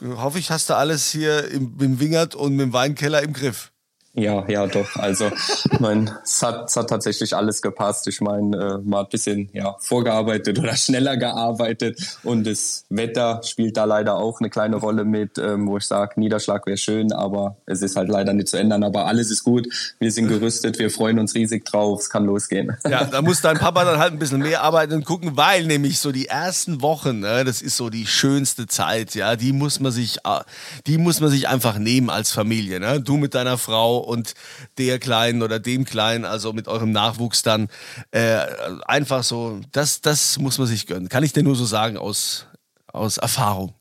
hoffe 0.00 0.38
ich, 0.38 0.52
hast 0.52 0.70
du 0.70 0.76
alles 0.76 1.10
hier 1.10 1.50
im, 1.50 1.76
im 1.80 1.98
Wingert 1.98 2.36
und 2.36 2.60
im 2.60 2.72
Weinkeller 2.72 3.24
im 3.24 3.32
Griff. 3.32 3.72
Ja, 4.16 4.48
ja, 4.48 4.66
doch. 4.68 4.94
Also, 4.96 5.26
ich 5.72 5.80
meine, 5.80 6.18
es 6.22 6.40
hat, 6.40 6.68
es 6.68 6.76
hat 6.76 6.88
tatsächlich 6.88 7.34
alles 7.34 7.60
gepasst. 7.60 8.06
Ich 8.06 8.20
meine, 8.20 8.56
äh, 8.56 8.78
mal 8.78 9.00
ein 9.00 9.08
bisschen 9.10 9.50
ja, 9.52 9.74
vorgearbeitet 9.80 10.56
oder 10.58 10.76
schneller 10.76 11.16
gearbeitet. 11.16 11.98
Und 12.22 12.46
das 12.46 12.84
Wetter 12.90 13.40
spielt 13.42 13.76
da 13.76 13.84
leider 13.84 14.16
auch 14.16 14.40
eine 14.40 14.50
kleine 14.50 14.76
Rolle 14.76 15.04
mit, 15.04 15.38
ähm, 15.38 15.66
wo 15.66 15.78
ich 15.78 15.84
sage, 15.84 16.20
Niederschlag 16.20 16.64
wäre 16.66 16.76
schön, 16.76 17.12
aber 17.12 17.56
es 17.66 17.82
ist 17.82 17.96
halt 17.96 18.08
leider 18.08 18.32
nicht 18.34 18.48
zu 18.48 18.56
ändern. 18.56 18.84
Aber 18.84 19.06
alles 19.06 19.32
ist 19.32 19.42
gut. 19.42 19.66
Wir 19.98 20.12
sind 20.12 20.28
gerüstet, 20.28 20.78
wir 20.78 20.90
freuen 20.90 21.18
uns 21.18 21.34
riesig 21.34 21.64
drauf. 21.64 22.00
Es 22.00 22.10
kann 22.10 22.24
losgehen. 22.24 22.76
Ja, 22.94 23.04
da 23.04 23.22
muss 23.22 23.40
dein 23.40 23.58
Papa 23.58 23.84
dann 23.84 23.98
halt 23.98 24.12
ein 24.12 24.20
bisschen 24.20 24.38
mehr 24.40 24.62
arbeiten 24.62 24.92
und 24.92 25.04
gucken, 25.04 25.36
weil 25.36 25.64
nämlich 25.64 25.98
so 25.98 26.12
die 26.12 26.26
ersten 26.26 26.80
Wochen, 26.80 27.20
ne, 27.20 27.42
das 27.42 27.60
ist 27.60 27.76
so 27.76 27.90
die 27.90 28.06
schönste 28.06 28.68
Zeit, 28.68 29.16
ja, 29.16 29.34
die 29.34 29.52
muss 29.52 29.80
man 29.80 29.90
sich, 29.90 30.18
äh, 30.18 30.40
die 30.86 30.98
muss 30.98 31.18
man 31.20 31.30
sich 31.30 31.48
einfach 31.48 31.78
nehmen 31.78 32.10
als 32.10 32.30
Familie. 32.30 32.78
Ne? 32.78 33.00
Du 33.00 33.16
mit 33.16 33.34
deiner 33.34 33.58
Frau 33.58 34.03
und 34.06 34.34
der 34.78 34.98
Kleinen 34.98 35.42
oder 35.42 35.58
dem 35.58 35.84
Kleinen, 35.84 36.24
also 36.24 36.52
mit 36.52 36.68
eurem 36.68 36.92
Nachwuchs 36.92 37.42
dann 37.42 37.68
äh, 38.10 38.38
einfach 38.86 39.22
so, 39.22 39.60
das, 39.72 40.00
das 40.00 40.38
muss 40.38 40.58
man 40.58 40.66
sich 40.66 40.86
gönnen. 40.86 41.08
Kann 41.08 41.24
ich 41.24 41.32
dir 41.32 41.42
nur 41.42 41.56
so 41.56 41.64
sagen 41.64 41.96
aus, 41.96 42.46
aus 42.94 43.18
Erfahrung. 43.18 43.74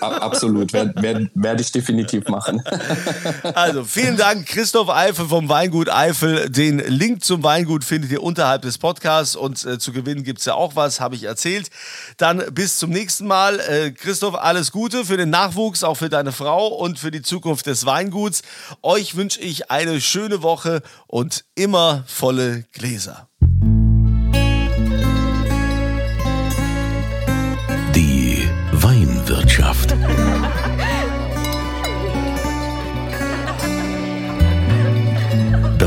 Absolut, 0.00 0.72
werde 0.72 0.94
werd, 1.02 1.30
werd 1.34 1.60
ich 1.60 1.72
definitiv 1.72 2.28
machen. 2.28 2.62
Also 3.54 3.84
vielen 3.84 4.16
Dank, 4.16 4.46
Christoph 4.46 4.88
Eifel 4.88 5.26
vom 5.26 5.48
Weingut 5.48 5.90
Eifel. 5.90 6.48
Den 6.48 6.78
Link 6.78 7.24
zum 7.24 7.42
Weingut 7.42 7.84
findet 7.84 8.10
ihr 8.10 8.22
unterhalb 8.22 8.62
des 8.62 8.78
Podcasts 8.78 9.34
und 9.36 9.64
äh, 9.64 9.78
zu 9.78 9.92
gewinnen 9.92 10.22
gibt 10.22 10.38
es 10.38 10.44
ja 10.44 10.54
auch 10.54 10.76
was, 10.76 11.00
habe 11.00 11.14
ich 11.14 11.24
erzählt. 11.24 11.70
Dann 12.16 12.42
bis 12.52 12.78
zum 12.78 12.90
nächsten 12.90 13.26
Mal. 13.26 13.58
Äh, 13.60 13.90
Christoph, 13.90 14.34
alles 14.34 14.70
Gute 14.72 15.04
für 15.04 15.16
den 15.16 15.30
Nachwuchs, 15.30 15.82
auch 15.82 15.96
für 15.96 16.08
deine 16.08 16.32
Frau 16.32 16.68
und 16.68 16.98
für 16.98 17.10
die 17.10 17.22
Zukunft 17.22 17.66
des 17.66 17.86
Weinguts. 17.86 18.42
Euch 18.82 19.16
wünsche 19.16 19.40
ich 19.40 19.70
eine 19.70 20.00
schöne 20.00 20.42
Woche 20.42 20.82
und 21.06 21.44
immer 21.54 22.04
volle 22.06 22.64
Gläser. 22.72 23.27